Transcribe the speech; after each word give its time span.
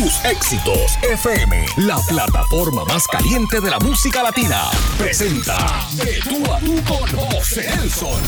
tus 0.00 0.24
éxitos 0.24 0.96
FM, 1.02 1.66
la 1.76 1.98
plataforma 2.08 2.86
más 2.86 3.06
caliente 3.06 3.60
de 3.60 3.70
la 3.70 3.78
música 3.80 4.22
latina. 4.22 4.62
Presenta 4.96 5.58
De 5.94 6.20
tú 6.22 6.50
a 6.50 6.58
tú 6.58 6.74
con 6.88 7.06
José 7.28 7.68
Nelson. 7.68 8.22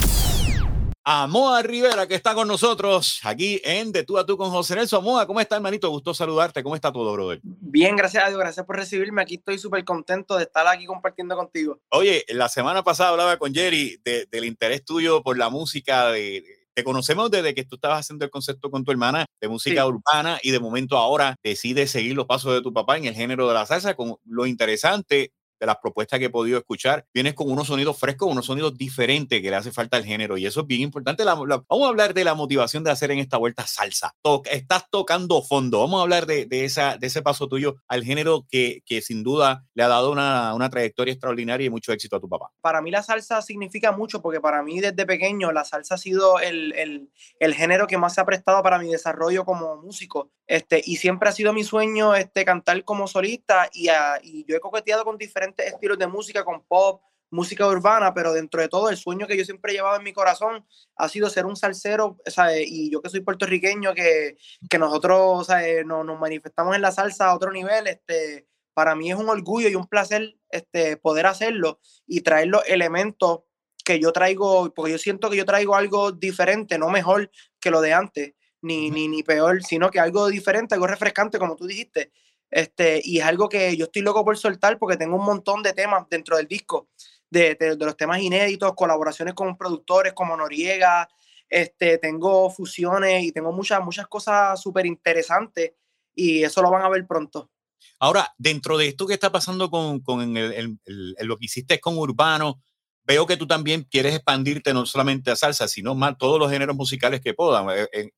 A 1.04 1.26
Moa 1.26 1.62
Rivera, 1.62 2.06
que 2.06 2.14
está 2.14 2.34
con 2.34 2.46
nosotros 2.46 3.20
aquí 3.22 3.58
en 3.64 3.90
De 3.90 4.04
tú 4.04 4.18
a 4.18 4.26
tú 4.26 4.36
con 4.36 4.50
José 4.50 4.76
Nelson. 4.76 5.02
Moa, 5.02 5.26
¿cómo 5.26 5.40
está, 5.40 5.56
hermanito? 5.56 5.88
Gusto 5.88 6.12
saludarte. 6.12 6.62
¿Cómo 6.62 6.74
está 6.74 6.92
todo, 6.92 7.10
brother? 7.10 7.40
Bien, 7.42 7.96
gracias 7.96 8.24
a 8.24 8.28
Dios. 8.28 8.38
Gracias 8.38 8.66
por 8.66 8.76
recibirme. 8.76 9.22
Aquí 9.22 9.36
estoy 9.36 9.58
súper 9.58 9.82
contento 9.82 10.36
de 10.36 10.42
estar 10.42 10.66
aquí 10.66 10.84
compartiendo 10.84 11.36
contigo. 11.36 11.80
Oye, 11.88 12.26
la 12.28 12.50
semana 12.50 12.84
pasada 12.84 13.10
hablaba 13.10 13.38
con 13.38 13.54
Jerry 13.54 13.98
del 14.04 14.44
interés 14.44 14.84
tuyo 14.84 15.22
por 15.22 15.38
la 15.38 15.48
música 15.48 16.08
de 16.08 16.61
te 16.74 16.84
conocemos 16.84 17.30
desde 17.30 17.54
que 17.54 17.64
tú 17.64 17.76
estabas 17.76 18.00
haciendo 18.00 18.24
el 18.24 18.30
concepto 18.30 18.70
con 18.70 18.84
tu 18.84 18.90
hermana 18.90 19.26
de 19.40 19.48
música 19.48 19.86
urbana 19.86 20.38
y 20.42 20.50
de 20.50 20.60
momento 20.60 20.96
ahora 20.96 21.36
decides 21.42 21.90
seguir 21.90 22.14
los 22.14 22.26
pasos 22.26 22.54
de 22.54 22.62
tu 22.62 22.72
papá 22.72 22.96
en 22.96 23.04
el 23.04 23.14
género 23.14 23.48
de 23.48 23.54
la 23.54 23.66
salsa 23.66 23.94
con 23.94 24.16
lo 24.24 24.46
interesante 24.46 25.32
de 25.62 25.66
las 25.66 25.76
propuestas 25.76 26.18
que 26.18 26.24
he 26.24 26.30
podido 26.30 26.58
escuchar, 26.58 27.06
vienes 27.14 27.34
con 27.34 27.48
unos 27.48 27.68
sonidos 27.68 27.96
frescos, 27.96 28.28
unos 28.28 28.46
sonidos 28.46 28.76
diferentes 28.76 29.40
que 29.40 29.48
le 29.48 29.54
hace 29.54 29.70
falta 29.70 29.96
al 29.96 30.04
género 30.04 30.36
y 30.36 30.44
eso 30.44 30.62
es 30.62 30.66
bien 30.66 30.80
importante. 30.80 31.24
vamos 31.24 31.62
a 31.70 31.88
hablar 31.88 32.14
de 32.14 32.24
la 32.24 32.34
motivación 32.34 32.82
de 32.82 32.90
hacer 32.90 33.12
en 33.12 33.20
esta 33.20 33.36
vuelta 33.36 33.64
salsa. 33.64 34.12
estás 34.50 34.90
tocando 34.90 35.40
fondo. 35.40 35.78
Vamos 35.78 36.00
a 36.00 36.02
hablar 36.02 36.26
de, 36.26 36.46
esa, 36.50 36.96
de 36.96 37.06
ese 37.06 37.22
paso 37.22 37.46
tuyo 37.46 37.76
al 37.86 38.02
género 38.02 38.44
que, 38.50 38.82
que 38.84 39.00
sin 39.02 39.22
duda 39.22 39.64
le 39.74 39.84
ha 39.84 39.88
dado 39.88 40.10
una, 40.10 40.52
una, 40.54 40.68
trayectoria 40.68 41.12
extraordinaria 41.12 41.66
y 41.66 41.70
mucho 41.70 41.92
éxito 41.92 42.16
a 42.16 42.20
tu 42.20 42.28
papá. 42.28 42.50
Para 42.60 42.82
mí 42.82 42.90
la 42.90 43.04
salsa 43.04 43.40
significa 43.40 43.92
mucho 43.92 44.20
porque 44.20 44.40
para 44.40 44.64
mí 44.64 44.80
desde 44.80 45.06
pequeño 45.06 45.52
la 45.52 45.64
salsa 45.64 45.94
ha 45.94 45.98
sido 45.98 46.40
el, 46.40 46.72
el, 46.72 47.08
el 47.38 47.54
género 47.54 47.86
que 47.86 47.98
más 47.98 48.14
se 48.14 48.20
ha 48.20 48.24
prestado 48.24 48.62
para 48.64 48.80
mi 48.80 48.90
desarrollo 48.90 49.44
como 49.44 49.76
músico. 49.76 50.32
Este, 50.48 50.82
y 50.84 50.96
siempre 50.96 51.28
ha 51.28 51.32
sido 51.32 51.52
mi 51.52 51.62
sueño 51.62 52.14
este, 52.14 52.44
cantar 52.44 52.82
como 52.84 53.06
solista 53.06 53.70
y, 53.72 53.88
y 54.22 54.44
yo 54.46 54.56
he 54.56 54.60
coqueteado 54.60 55.04
con 55.04 55.16
diferentes 55.16 55.51
estilos 55.56 55.98
de 55.98 56.06
música, 56.06 56.44
con 56.44 56.62
pop, 56.64 57.02
música 57.32 57.66
urbana, 57.66 58.12
pero 58.12 58.32
dentro 58.32 58.60
de 58.60 58.68
todo 58.68 58.90
el 58.90 58.96
sueño 58.96 59.26
que 59.26 59.36
yo 59.36 59.44
siempre 59.44 59.72
he 59.72 59.76
llevado 59.76 59.96
en 59.96 60.04
mi 60.04 60.12
corazón 60.12 60.66
ha 60.96 61.08
sido 61.08 61.30
ser 61.30 61.46
un 61.46 61.56
salsero, 61.56 62.18
y 62.66 62.90
yo 62.90 63.00
que 63.00 63.08
soy 63.08 63.20
puertorriqueño, 63.20 63.94
que, 63.94 64.36
que 64.68 64.78
nosotros 64.78 65.48
nos, 65.86 66.04
nos, 66.04 66.20
manifestamos 66.20 66.76
en 66.76 66.82
la 66.82 66.92
salsa 66.92 67.30
a 67.30 67.34
otro 67.34 67.50
nivel, 67.50 67.86
este, 67.86 68.46
para 68.74 68.94
mí 68.94 69.10
es 69.10 69.16
un 69.16 69.30
orgullo 69.30 69.68
y 69.68 69.74
un 69.74 69.86
placer 69.86 70.36
este, 70.50 70.98
poder 70.98 71.26
hacerlo 71.26 71.80
y 72.06 72.20
traer 72.20 72.48
los 72.48 72.62
elementos 72.68 73.40
que 73.82 73.98
yo 73.98 74.12
traigo, 74.12 74.72
porque 74.74 74.92
yo 74.92 74.98
siento 74.98 75.30
que 75.30 75.38
yo 75.38 75.46
traigo 75.46 75.74
algo 75.74 76.12
diferente, 76.12 76.76
no 76.76 76.90
mejor 76.90 77.30
que 77.58 77.70
lo 77.70 77.80
de 77.80 77.94
antes, 77.94 78.34
ni, 78.60 78.90
ni, 78.90 79.08
ni 79.08 79.22
peor, 79.22 79.62
sino 79.62 79.90
que 79.90 80.00
algo 80.00 80.28
diferente, 80.28 80.74
algo 80.74 80.86
refrescante, 80.86 81.38
como 81.38 81.56
tú 81.56 81.66
dijiste, 81.66 82.12
este, 82.52 83.00
y 83.02 83.18
es 83.18 83.24
algo 83.24 83.48
que 83.48 83.74
yo 83.78 83.86
estoy 83.86 84.02
loco 84.02 84.22
por 84.24 84.36
soltar 84.36 84.78
porque 84.78 84.98
tengo 84.98 85.16
un 85.16 85.24
montón 85.24 85.62
de 85.62 85.72
temas 85.72 86.06
dentro 86.10 86.36
del 86.36 86.46
disco, 86.46 86.90
de, 87.30 87.54
de, 87.54 87.76
los 87.76 87.96
temas 87.96 88.20
inéditos, 88.20 88.74
colaboraciones 88.76 89.32
con 89.32 89.56
productores 89.56 90.12
como 90.12 90.36
Noriega, 90.36 91.08
este, 91.48 91.96
tengo 91.96 92.50
fusiones 92.50 93.24
y 93.24 93.32
tengo 93.32 93.52
muchas, 93.52 93.82
muchas 93.82 94.06
cosas 94.06 94.60
súper 94.60 94.84
interesantes 94.84 95.72
y 96.14 96.42
eso 96.42 96.60
lo 96.60 96.70
van 96.70 96.82
a 96.82 96.90
ver 96.90 97.06
pronto. 97.06 97.50
Ahora, 97.98 98.34
dentro 98.36 98.76
de 98.76 98.88
esto 98.88 99.06
que 99.06 99.14
está 99.14 99.32
pasando 99.32 99.70
con, 99.70 100.00
con 100.00 100.36
el, 100.36 100.78
lo 100.84 101.38
que 101.38 101.46
hiciste 101.46 101.80
con 101.80 101.96
Urbano, 101.96 102.62
veo 103.04 103.26
que 103.26 103.38
tú 103.38 103.46
también 103.46 103.84
quieres 103.84 104.14
expandirte 104.14 104.74
no 104.74 104.84
solamente 104.84 105.30
a 105.30 105.36
salsa, 105.36 105.68
sino 105.68 105.94
más 105.94 106.18
todos 106.18 106.38
los 106.38 106.50
géneros 106.50 106.76
musicales 106.76 107.22
que 107.22 107.32
puedan. 107.32 107.66
En, 107.92 108.10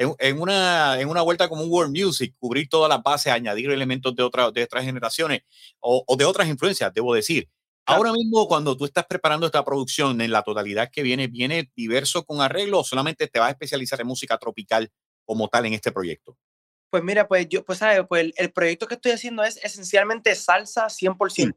en, 0.00 0.40
una, 0.40 0.98
en 0.98 1.08
una 1.08 1.20
vuelta 1.20 1.48
como 1.48 1.62
un 1.62 1.70
world 1.70 1.96
music, 1.96 2.34
cubrir 2.38 2.68
todas 2.68 2.88
las 2.88 3.02
bases, 3.02 3.32
añadir 3.32 3.70
elementos 3.70 4.14
de, 4.16 4.22
otra, 4.22 4.50
de 4.50 4.64
otras 4.64 4.84
generaciones 4.84 5.42
o, 5.78 6.02
o 6.06 6.16
de 6.16 6.24
otras 6.24 6.48
influencias, 6.48 6.92
debo 6.94 7.14
decir. 7.14 7.48
Ahora 7.86 8.12
mismo, 8.12 8.46
cuando 8.46 8.76
tú 8.76 8.84
estás 8.84 9.04
preparando 9.06 9.46
esta 9.46 9.64
producción 9.64 10.20
en 10.20 10.30
la 10.30 10.42
totalidad 10.42 10.90
que 10.92 11.02
viene, 11.02 11.26
¿viene 11.26 11.70
diverso 11.74 12.24
con 12.24 12.40
arreglo 12.40 12.80
o 12.80 12.84
solamente 12.84 13.26
te 13.26 13.40
vas 13.40 13.48
a 13.48 13.52
especializar 13.52 14.00
en 14.00 14.06
música 14.06 14.38
tropical 14.38 14.90
como 15.24 15.48
tal 15.48 15.66
en 15.66 15.74
este 15.74 15.90
proyecto? 15.90 16.36
Pues 16.90 17.02
mira, 17.02 17.26
pues 17.26 17.48
yo, 17.48 17.64
pues 17.64 17.78
sabes, 17.78 18.02
pues 18.08 18.32
el, 18.36 18.52
proyecto 18.52 18.86
que 18.86 18.94
estoy 18.94 19.12
haciendo 19.12 19.42
es 19.42 19.58
esencialmente 19.62 20.34
salsa 20.34 20.86
100% 20.86 21.54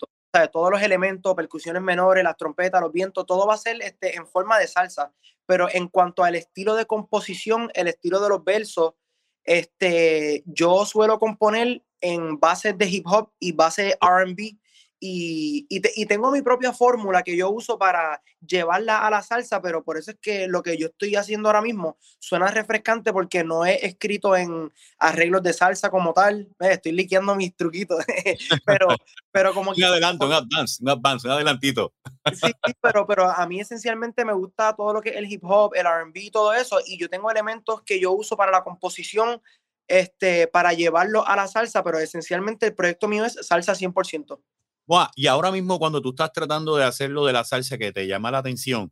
todos 0.51 0.71
los 0.71 0.81
elementos, 0.81 1.35
percusiones 1.35 1.81
menores, 1.81 2.23
las 2.23 2.37
trompetas, 2.37 2.81
los 2.81 2.91
vientos, 2.91 3.25
todo 3.25 3.45
va 3.45 3.53
a 3.53 3.57
ser 3.57 3.81
este, 3.81 4.15
en 4.15 4.25
forma 4.25 4.57
de 4.57 4.67
salsa. 4.67 5.13
Pero 5.45 5.67
en 5.71 5.87
cuanto 5.87 6.23
al 6.23 6.35
estilo 6.35 6.75
de 6.75 6.85
composición, 6.85 7.69
el 7.75 7.87
estilo 7.87 8.19
de 8.19 8.29
los 8.29 8.43
versos, 8.43 8.93
este, 9.43 10.43
yo 10.45 10.85
suelo 10.85 11.19
componer 11.19 11.83
en 12.01 12.39
bases 12.39 12.77
de 12.77 12.85
hip 12.87 13.05
hop 13.07 13.31
y 13.39 13.51
bases 13.51 13.95
RB 14.01 14.57
y, 15.05 15.65
y, 15.67 16.05
tengo 16.05 16.31
mi 16.31 16.41
propia 16.41 16.71
fórmula 16.71 17.23
que 17.23 17.35
yo 17.35 17.49
uso 17.49 17.77
para 17.77 18.21
llevarla 18.39 19.05
a 19.05 19.09
la 19.09 19.21
salsa, 19.21 19.61
pero 19.61 19.83
por 19.83 19.97
eso 19.97 20.11
es 20.11 20.17
que 20.21 20.47
lo 20.47 20.63
que 20.63 20.77
yo 20.77 20.87
estoy 20.87 21.17
haciendo 21.17 21.49
ahora 21.49 21.61
mismo 21.61 21.97
suena 22.19 22.47
refrescante 22.47 23.11
porque 23.11 23.43
no 23.43 23.65
he 23.65 23.85
escrito 23.85 24.33
en 24.33 24.71
arreglos 24.99 25.43
de 25.43 25.51
salsa 25.51 25.89
como 25.89 26.13
tal. 26.13 26.47
Estoy 26.57 26.93
liqueando 26.93 27.35
mis 27.35 27.53
truquitos, 27.53 28.01
pero, 28.65 28.87
pero 29.29 29.53
como... 29.53 29.71
Un 29.71 29.83
adelanto, 29.83 30.25
un 30.25 30.31
advance, 30.31 30.81
un 30.81 30.87
advance, 30.87 31.27
un 31.27 31.33
adelantito. 31.33 31.93
Sí, 32.33 32.53
pero, 32.79 33.05
pero 33.05 33.29
a 33.29 33.45
mí 33.45 33.59
esencialmente 33.59 34.23
me 34.23 34.31
gusta 34.31 34.73
todo 34.73 34.93
lo 34.93 35.01
que 35.01 35.09
es 35.09 35.15
el 35.17 35.29
hip 35.29 35.43
hop, 35.43 35.73
el 35.75 35.85
RB 35.85 36.15
y 36.15 36.31
todo 36.31 36.53
eso, 36.53 36.79
y 36.85 36.97
yo 36.97 37.09
tengo 37.09 37.29
elementos 37.29 37.81
que 37.81 37.99
yo 37.99 38.13
uso 38.13 38.37
para 38.37 38.53
la 38.53 38.63
composición 38.63 39.41
este, 39.85 40.47
para 40.47 40.71
llevarlo 40.71 41.27
a 41.27 41.35
la 41.35 41.49
salsa, 41.49 41.83
pero 41.83 41.99
esencialmente 41.99 42.67
el 42.67 42.73
proyecto 42.73 43.09
mío 43.09 43.25
es 43.25 43.37
salsa 43.41 43.73
100% 43.73 44.39
y 45.15 45.27
ahora 45.27 45.51
mismo 45.51 45.79
cuando 45.79 46.01
tú 46.01 46.09
estás 46.09 46.31
tratando 46.33 46.75
de 46.75 46.83
hacer 46.83 47.09
lo 47.09 47.25
de 47.25 47.33
la 47.33 47.43
salsa 47.43 47.77
que 47.77 47.91
te 47.91 48.07
llama 48.07 48.31
la 48.31 48.39
atención, 48.39 48.91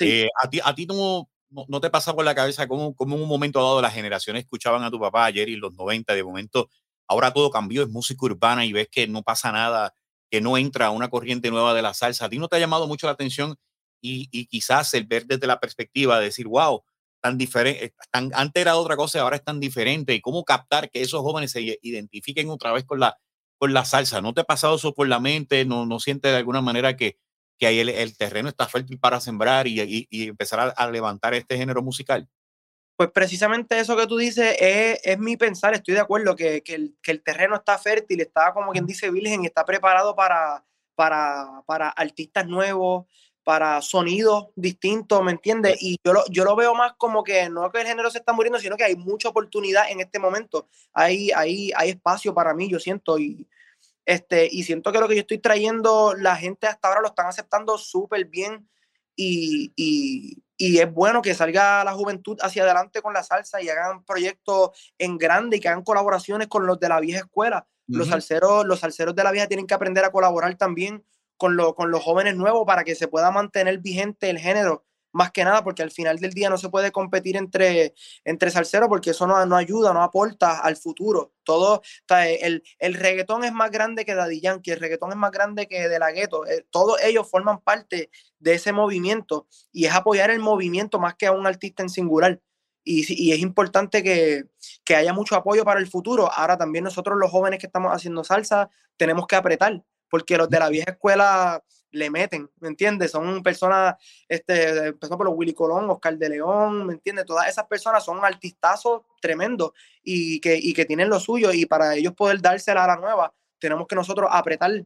eh, 0.00 0.28
a 0.42 0.48
ti, 0.48 0.60
a 0.62 0.74
ti 0.74 0.86
no, 0.86 1.28
no, 1.50 1.80
te 1.80 1.90
pasa 1.90 2.14
por 2.14 2.24
la 2.24 2.34
cabeza 2.34 2.66
como, 2.66 2.94
como 2.94 3.16
en 3.16 3.22
un 3.22 3.28
momento 3.28 3.62
dado 3.62 3.82
las 3.82 3.94
generaciones 3.94 4.44
escuchaban 4.44 4.82
a 4.82 4.90
tu 4.90 4.98
papá 5.00 5.26
ayer 5.26 5.48
y 5.48 5.56
los 5.56 5.74
90, 5.74 6.14
de 6.14 6.24
momento 6.24 6.68
ahora 7.06 7.32
todo 7.32 7.50
cambió, 7.50 7.82
es 7.82 7.88
música 7.88 8.24
urbana 8.24 8.64
y 8.64 8.72
ves 8.72 8.88
que 8.90 9.06
no 9.06 9.22
pasa 9.22 9.52
nada, 9.52 9.94
que 10.30 10.40
no 10.40 10.56
entra 10.56 10.90
una 10.90 11.10
corriente 11.10 11.50
nueva 11.50 11.74
de 11.74 11.82
la 11.82 11.94
salsa. 11.94 12.26
¿A 12.26 12.28
ti 12.30 12.38
no 12.38 12.48
te 12.48 12.56
ha 12.56 12.58
llamado 12.60 12.86
mucho 12.86 13.06
la 13.06 13.12
atención 13.12 13.56
y, 14.00 14.28
y 14.32 14.46
quizás 14.46 14.94
el 14.94 15.04
ver 15.04 15.26
desde 15.26 15.46
la 15.46 15.60
perspectiva 15.60 16.18
de 16.18 16.26
decir, 16.26 16.46
wow, 16.48 16.82
tan 17.22 17.38
diferente, 17.38 17.86
eh, 17.86 17.94
antes 18.12 18.60
era 18.60 18.76
otra 18.76 18.96
cosa, 18.96 19.20
ahora 19.20 19.36
es 19.36 19.44
tan 19.44 19.60
diferente, 19.60 20.12
y 20.14 20.20
cómo 20.20 20.44
captar 20.44 20.90
que 20.90 21.02
esos 21.02 21.20
jóvenes 21.20 21.52
se 21.52 21.78
identifiquen 21.82 22.50
otra 22.50 22.72
vez 22.72 22.84
con 22.84 22.98
la 23.00 23.16
con 23.62 23.72
la 23.72 23.84
salsa. 23.84 24.20
¿No 24.20 24.34
te 24.34 24.40
ha 24.40 24.44
pasado 24.44 24.74
eso 24.74 24.92
por 24.92 25.06
la 25.06 25.20
mente? 25.20 25.64
¿No, 25.64 25.86
no 25.86 26.00
sientes 26.00 26.32
de 26.32 26.36
alguna 26.36 26.60
manera 26.60 26.96
que, 26.96 27.16
que 27.56 27.68
ahí 27.68 27.78
el, 27.78 28.16
terreno 28.16 28.48
está 28.48 28.66
fértil 28.66 28.98
para 28.98 29.20
sembrar 29.20 29.68
y, 29.68 30.08
y, 30.10 30.28
empezar 30.28 30.74
a, 30.76 30.90
levantar 30.90 31.32
este 31.34 31.56
género 31.56 31.80
musical? 31.80 32.28
Pues 32.96 33.10
precisamente 33.12 33.78
eso 33.78 33.96
que 33.96 34.08
tú 34.08 34.16
dices 34.16 34.56
es, 34.58 34.98
es 35.04 35.16
mi 35.16 35.36
pensar, 35.36 35.74
estoy 35.74 35.94
de 35.94 36.00
acuerdo 36.00 36.34
que, 36.34 36.64
que, 36.64 36.74
el, 36.74 36.96
que, 37.00 37.12
el, 37.12 37.22
terreno 37.22 37.54
está 37.54 37.78
fértil, 37.78 38.22
está 38.22 38.52
como 38.52 38.72
quien 38.72 38.84
dice 38.84 39.12
virgen, 39.12 39.44
está 39.44 39.64
preparado 39.64 40.16
para, 40.16 40.64
para, 40.96 41.62
para 41.64 41.90
artistas 41.90 42.48
nuevos, 42.48 43.06
para 43.44 43.80
sonidos 43.80 44.48
distintos, 44.56 45.22
¿me 45.22 45.30
entiendes? 45.30 45.80
Y 45.80 45.98
yo 46.04 46.12
lo, 46.12 46.24
yo 46.30 46.44
lo 46.44 46.56
veo 46.56 46.74
más 46.74 46.94
como 46.98 47.22
que 47.22 47.48
no 47.48 47.70
que 47.70 47.80
el 47.80 47.86
género 47.86 48.10
se 48.10 48.18
está 48.18 48.32
muriendo, 48.32 48.58
sino 48.58 48.76
que 48.76 48.82
hay 48.82 48.96
mucha 48.96 49.28
oportunidad 49.28 49.88
en 49.88 50.00
este 50.00 50.18
momento. 50.18 50.68
Hay, 50.92 51.30
hay, 51.30 51.70
hay 51.76 51.90
espacio 51.90 52.34
para 52.34 52.54
mí, 52.54 52.68
yo 52.68 52.80
siento, 52.80 53.20
y, 53.20 53.46
este, 54.04 54.48
y 54.50 54.64
siento 54.64 54.92
que 54.92 54.98
lo 54.98 55.08
que 55.08 55.14
yo 55.14 55.20
estoy 55.20 55.38
trayendo, 55.38 56.14
la 56.14 56.36
gente 56.36 56.66
hasta 56.66 56.88
ahora 56.88 57.00
lo 57.00 57.08
están 57.08 57.26
aceptando 57.26 57.78
súper 57.78 58.24
bien 58.26 58.68
y, 59.14 59.72
y, 59.76 60.42
y, 60.56 60.78
es 60.78 60.92
bueno 60.92 61.22
que 61.22 61.34
salga 61.34 61.84
la 61.84 61.92
juventud 61.92 62.38
hacia 62.40 62.62
adelante 62.62 63.02
con 63.02 63.12
la 63.12 63.22
salsa 63.22 63.60
y 63.62 63.68
hagan 63.68 64.04
proyectos 64.04 64.70
en 64.98 65.18
grande 65.18 65.58
y 65.58 65.60
que 65.60 65.68
hagan 65.68 65.84
colaboraciones 65.84 66.48
con 66.48 66.66
los 66.66 66.80
de 66.80 66.88
la 66.88 66.98
vieja 66.98 67.20
escuela. 67.20 67.66
Los 67.86 68.08
salseros, 68.08 68.64
los 68.64 68.80
salseros 68.80 69.14
de 69.14 69.22
la 69.22 69.32
vieja 69.32 69.48
tienen 69.48 69.66
que 69.66 69.74
aprender 69.74 70.04
a 70.04 70.10
colaborar 70.10 70.56
también 70.56 71.04
con, 71.36 71.58
con 71.74 71.90
los 71.90 72.02
jóvenes 72.02 72.36
nuevos 72.36 72.64
para 72.64 72.84
que 72.84 72.94
se 72.94 73.06
pueda 73.06 73.30
mantener 73.30 73.78
vigente 73.78 74.30
el 74.30 74.38
género 74.38 74.86
más 75.12 75.30
que 75.30 75.44
nada, 75.44 75.62
porque 75.62 75.82
al 75.82 75.90
final 75.90 76.18
del 76.18 76.32
día 76.32 76.50
no 76.50 76.58
se 76.58 76.68
puede 76.68 76.90
competir 76.90 77.36
entre, 77.36 77.94
entre 78.24 78.50
salseros 78.50 78.88
porque 78.88 79.10
eso 79.10 79.26
no, 79.26 79.44
no 79.46 79.56
ayuda, 79.56 79.92
no 79.92 80.02
aporta 80.02 80.58
al 80.58 80.76
futuro. 80.76 81.32
Todo, 81.44 81.82
el, 82.08 82.62
el 82.78 82.94
reggaetón 82.94 83.44
es 83.44 83.52
más 83.52 83.70
grande 83.70 84.04
que 84.04 84.14
Daddy 84.14 84.40
Yankee, 84.40 84.70
el 84.72 84.80
reggaetón 84.80 85.10
es 85.10 85.16
más 85.16 85.30
grande 85.30 85.66
que 85.66 85.88
De 85.88 85.98
La 85.98 86.12
Ghetto. 86.12 86.46
Eh, 86.46 86.66
todos 86.70 87.00
ellos 87.02 87.28
forman 87.30 87.60
parte 87.60 88.10
de 88.38 88.54
ese 88.54 88.72
movimiento 88.72 89.46
y 89.70 89.86
es 89.86 89.94
apoyar 89.94 90.30
el 90.30 90.40
movimiento 90.40 90.98
más 90.98 91.14
que 91.14 91.26
a 91.26 91.32
un 91.32 91.46
artista 91.46 91.82
en 91.82 91.88
singular. 91.88 92.40
Y, 92.84 93.04
y 93.08 93.32
es 93.32 93.38
importante 93.38 94.02
que, 94.02 94.46
que 94.84 94.96
haya 94.96 95.12
mucho 95.12 95.36
apoyo 95.36 95.64
para 95.64 95.78
el 95.78 95.86
futuro. 95.86 96.30
Ahora 96.32 96.56
también 96.56 96.84
nosotros 96.84 97.16
los 97.16 97.30
jóvenes 97.30 97.60
que 97.60 97.66
estamos 97.66 97.92
haciendo 97.92 98.24
salsa 98.24 98.70
tenemos 98.96 99.26
que 99.26 99.36
apretar 99.36 99.84
porque 100.12 100.36
los 100.36 100.50
de 100.50 100.58
la 100.58 100.68
vieja 100.68 100.90
escuela 100.90 101.64
le 101.90 102.10
meten, 102.10 102.50
¿me 102.60 102.68
entiendes? 102.68 103.12
Son 103.12 103.42
personas, 103.42 103.94
este, 104.28 104.88
empezando 104.88 105.16
por 105.16 105.26
los 105.26 105.34
Willy 105.34 105.54
Colón, 105.54 105.88
Oscar 105.88 106.18
de 106.18 106.28
León, 106.28 106.86
¿me 106.86 106.92
entiendes? 106.92 107.24
Todas 107.24 107.48
esas 107.48 107.66
personas 107.66 108.04
son 108.04 108.22
artistazos 108.22 109.00
tremendos 109.22 109.70
y 110.02 110.38
que, 110.40 110.54
y 110.54 110.74
que 110.74 110.84
tienen 110.84 111.08
lo 111.08 111.18
suyo 111.18 111.50
y 111.50 111.64
para 111.64 111.94
ellos 111.94 112.12
poder 112.12 112.42
dársela 112.42 112.84
a 112.84 112.88
la 112.88 112.96
nueva, 112.96 113.32
tenemos 113.58 113.86
que 113.86 113.94
nosotros 113.94 114.28
apretar 114.30 114.84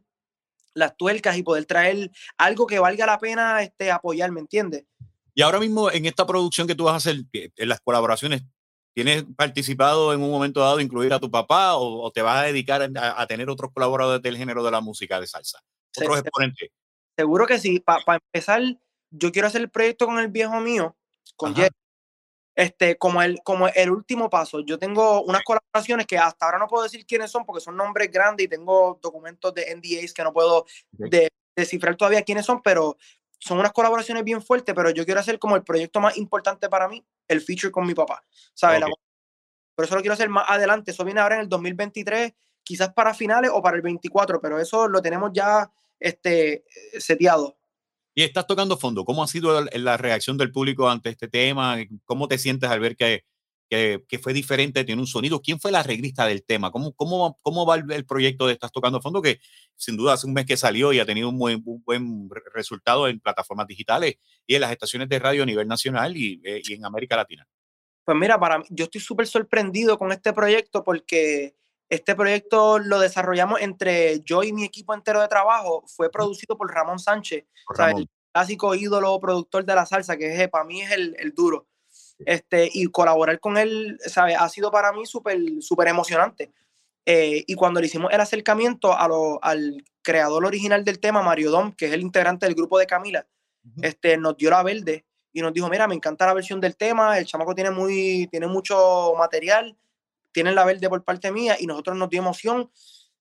las 0.73 0.95
tuercas 0.95 1.35
y 1.35 1.43
poder 1.43 1.65
traer 1.65 2.09
algo 2.37 2.65
que 2.65 2.79
valga 2.79 3.05
la 3.05 3.19
pena 3.19 3.61
este, 3.61 3.91
apoyar, 3.91 4.31
¿me 4.31 4.39
entiendes? 4.39 4.85
Y 5.35 5.41
ahora 5.41 5.59
mismo 5.59 5.91
en 5.91 6.05
esta 6.05 6.25
producción 6.25 6.67
que 6.67 6.75
tú 6.75 6.85
vas 6.85 6.93
a 6.93 7.09
hacer, 7.09 7.25
en 7.33 7.67
las 7.67 7.81
colaboraciones, 7.81 8.43
¿tienes 8.97 9.25
participado 9.35 10.11
en 10.11 10.23
un 10.23 10.31
momento 10.31 10.59
dado 10.59 10.79
incluir 10.79 11.13
a 11.13 11.19
tu 11.19 11.29
papá 11.29 11.75
o, 11.75 12.11
te 12.11 12.23
vas 12.23 12.41
a 12.41 12.45
dedicar 12.47 12.81
a, 12.81 13.27
tener 13.27 13.47
otros 13.47 13.71
colaboradores 13.71 14.23
del 14.23 14.37
género 14.37 14.63
de 14.63 14.71
la 14.71 14.81
música 14.81 15.19
de 15.19 15.27
salsa? 15.27 15.59
Otros 15.95 16.17
exponentes. 16.17 16.69
Seguro 17.15 17.45
que 17.45 17.59
sí. 17.59 17.79
Para 17.79 18.19
empezar, 18.33 18.59
yo 19.11 19.31
quiero 19.31 19.49
hacer 19.49 19.61
el 19.61 19.69
proyecto 19.69 20.07
con 20.07 20.17
el 20.17 20.29
viejo 20.29 20.59
mío, 20.61 20.97
con 21.35 21.53
Jerry, 21.53 21.75
este, 22.55 22.97
como 22.97 23.21
el, 23.21 23.39
como 23.43 23.67
el 23.67 23.91
último 23.91 24.31
paso. 24.31 24.61
Yo 24.61 24.79
tengo 24.79 25.21
unas 25.21 25.43
colaboraciones 25.43 26.07
que 26.07 26.17
hasta 26.17 26.47
ahora 26.47 26.57
no 26.57 26.65
puedo 26.65 26.81
decir 26.81 27.05
quiénes 27.05 27.29
son 27.29 27.45
porque 27.45 27.61
son 27.61 27.77
nombres 27.77 28.09
grandes 28.09 28.47
y 28.47 28.49
tengo 28.49 28.97
documentos 28.99 29.53
de 29.53 29.75
NDAs 29.75 30.11
que 30.11 30.23
no 30.23 30.33
puedo 30.33 30.65
descifrar 31.55 31.95
todavía 31.95 32.23
quiénes 32.23 32.47
son, 32.47 32.63
pero 32.63 32.97
son 33.39 33.59
unas 33.59 33.71
colaboraciones 33.71 34.23
bien 34.23 34.41
fuertes, 34.41 34.73
pero 34.75 34.89
yo 34.89 35.05
quiero 35.05 35.19
hacer 35.19 35.39
como 35.39 35.55
el 35.55 35.63
proyecto 35.63 35.99
más 35.99 36.17
importante 36.17 36.69
para 36.69 36.87
mí, 36.87 37.05
el 37.27 37.41
feature 37.41 37.71
con 37.71 37.85
mi 37.85 37.93
papá, 37.93 38.23
¿sabes? 38.53 38.81
Por 39.75 39.85
eso 39.85 39.95
lo 39.95 40.01
quiero 40.01 40.13
hacer 40.13 40.29
más 40.29 40.45
adelante, 40.49 40.91
eso 40.91 41.05
viene 41.05 41.19
ahora 41.19 41.35
en 41.35 41.41
el 41.41 41.49
2023, 41.49 42.33
quizás 42.63 42.93
para 42.93 43.13
finales 43.13 43.51
o 43.53 43.61
para 43.61 43.77
el 43.77 43.83
24, 43.83 44.41
pero 44.41 44.59
eso 44.59 44.87
lo 44.87 45.01
tenemos 45.01 45.31
ya 45.33 45.71
este, 45.99 46.65
seteado. 46.97 47.57
Y 48.15 48.23
estás 48.23 48.47
tocando 48.47 48.77
fondo, 48.77 49.05
¿cómo 49.05 49.23
ha 49.23 49.27
sido 49.27 49.61
la 49.61 49.97
reacción 49.97 50.37
del 50.37 50.51
público 50.51 50.89
ante 50.89 51.09
este 51.09 51.27
tema? 51.27 51.77
¿Cómo 52.05 52.27
te 52.27 52.39
sientes 52.39 52.67
al 52.67 52.79
ver 52.79 52.95
que 52.95 53.23
que, 53.69 54.19
fue 54.21 54.33
diferente, 54.33 54.83
tiene 54.83 55.01
un 55.01 55.07
sonido. 55.07 55.41
¿Quién 55.41 55.59
fue 55.59 55.71
la 55.71 55.79
arreglista 55.79 56.25
del 56.25 56.43
tema? 56.43 56.71
¿Cómo, 56.71 56.93
cómo, 56.93 57.37
cómo 57.41 57.65
va 57.65 57.75
el, 57.75 58.05
proyecto 58.05 58.47
de 58.47 58.53
Estás 58.53 58.71
Tocando 58.71 59.01
Fondo? 59.01 59.21
Que 59.21 59.39
sin 59.75 59.97
duda 59.97 60.13
hace 60.13 60.27
un 60.27 60.33
mes 60.33 60.45
que 60.45 60.57
salió 60.57 60.93
y 60.93 60.99
ha 60.99 61.05
tenido 61.05 61.29
un 61.29 61.37
buen, 61.37 61.63
buen 61.63 62.29
resultado 62.53 63.07
en 63.07 63.19
plataformas 63.19 63.67
digitales 63.67 64.15
y 64.45 64.55
en 64.55 64.61
las 64.61 64.71
estaciones 64.71 65.09
de 65.09 65.19
radio 65.19 65.43
a 65.43 65.45
nivel 65.45 65.67
nacional 65.67 66.15
y, 66.15 66.41
eh, 66.43 66.61
y 66.63 66.73
en 66.73 66.85
América 66.85 67.17
Latina. 67.17 67.47
Pues 68.05 68.17
mira, 68.17 68.39
para 68.39 68.59
mí, 68.59 68.65
yo 68.69 68.85
estoy 68.85 69.01
súper 69.01 69.27
sorprendido 69.27 69.97
con 69.97 70.11
este 70.13 70.31
proyecto 70.31 70.83
porque 70.83 71.55
este 71.89 72.15
proyecto 72.15 72.79
lo 72.79 72.99
desarrollamos 72.99 73.59
entre 73.61 74.21
yo 74.21 74.43
y 74.43 74.53
mi 74.53 74.63
equipo 74.63 74.93
entero 74.93 75.21
de 75.21 75.27
trabajo. 75.27 75.83
Fue 75.87 76.09
producido 76.09 76.57
por 76.57 76.73
Ramón 76.73 76.99
Sánchez, 76.99 77.45
el 77.79 78.09
clásico 78.31 78.75
ídolo 78.75 79.19
productor 79.19 79.65
de 79.65 79.75
la 79.75 79.85
salsa, 79.85 80.15
que 80.15 80.41
es, 80.41 80.49
para 80.49 80.63
mí 80.63 80.81
es 80.81 80.91
el, 80.91 81.15
el 81.19 81.33
duro 81.33 81.67
este, 82.25 82.69
y 82.73 82.87
colaborar 82.87 83.39
con 83.39 83.57
él, 83.57 83.97
¿sabe? 84.05 84.35
Ha 84.35 84.47
sido 84.49 84.71
para 84.71 84.91
mí 84.91 85.05
súper 85.05 85.37
super 85.61 85.87
emocionante. 85.87 86.51
Eh, 87.05 87.43
y 87.47 87.55
cuando 87.55 87.79
le 87.79 87.87
hicimos 87.87 88.11
el 88.11 88.19
acercamiento 88.19 88.97
a 88.97 89.07
lo, 89.07 89.43
al 89.43 89.83
creador 90.01 90.45
original 90.45 90.83
del 90.83 90.99
tema, 90.99 91.21
Mario 91.21 91.51
Dom, 91.51 91.71
que 91.71 91.85
es 91.85 91.93
el 91.93 92.01
integrante 92.01 92.45
del 92.45 92.55
grupo 92.55 92.77
de 92.79 92.85
Camila, 92.85 93.25
este, 93.81 94.17
nos 94.17 94.35
dio 94.37 94.49
la 94.49 94.63
verde 94.63 95.05
y 95.31 95.41
nos 95.41 95.53
dijo, 95.53 95.69
mira, 95.69 95.87
me 95.87 95.95
encanta 95.95 96.25
la 96.25 96.33
versión 96.33 96.59
del 96.59 96.75
tema, 96.75 97.17
el 97.17 97.25
chamaco 97.25 97.53
tiene, 97.55 97.71
muy, 97.71 98.27
tiene 98.29 98.47
mucho 98.47 99.13
material, 99.17 99.77
tiene 100.31 100.51
la 100.51 100.65
verde 100.65 100.89
por 100.89 101.03
parte 101.03 101.31
mía 101.31 101.55
y 101.59 101.67
nosotros 101.67 101.97
nos 101.97 102.09
dio 102.09 102.19
emoción 102.19 102.69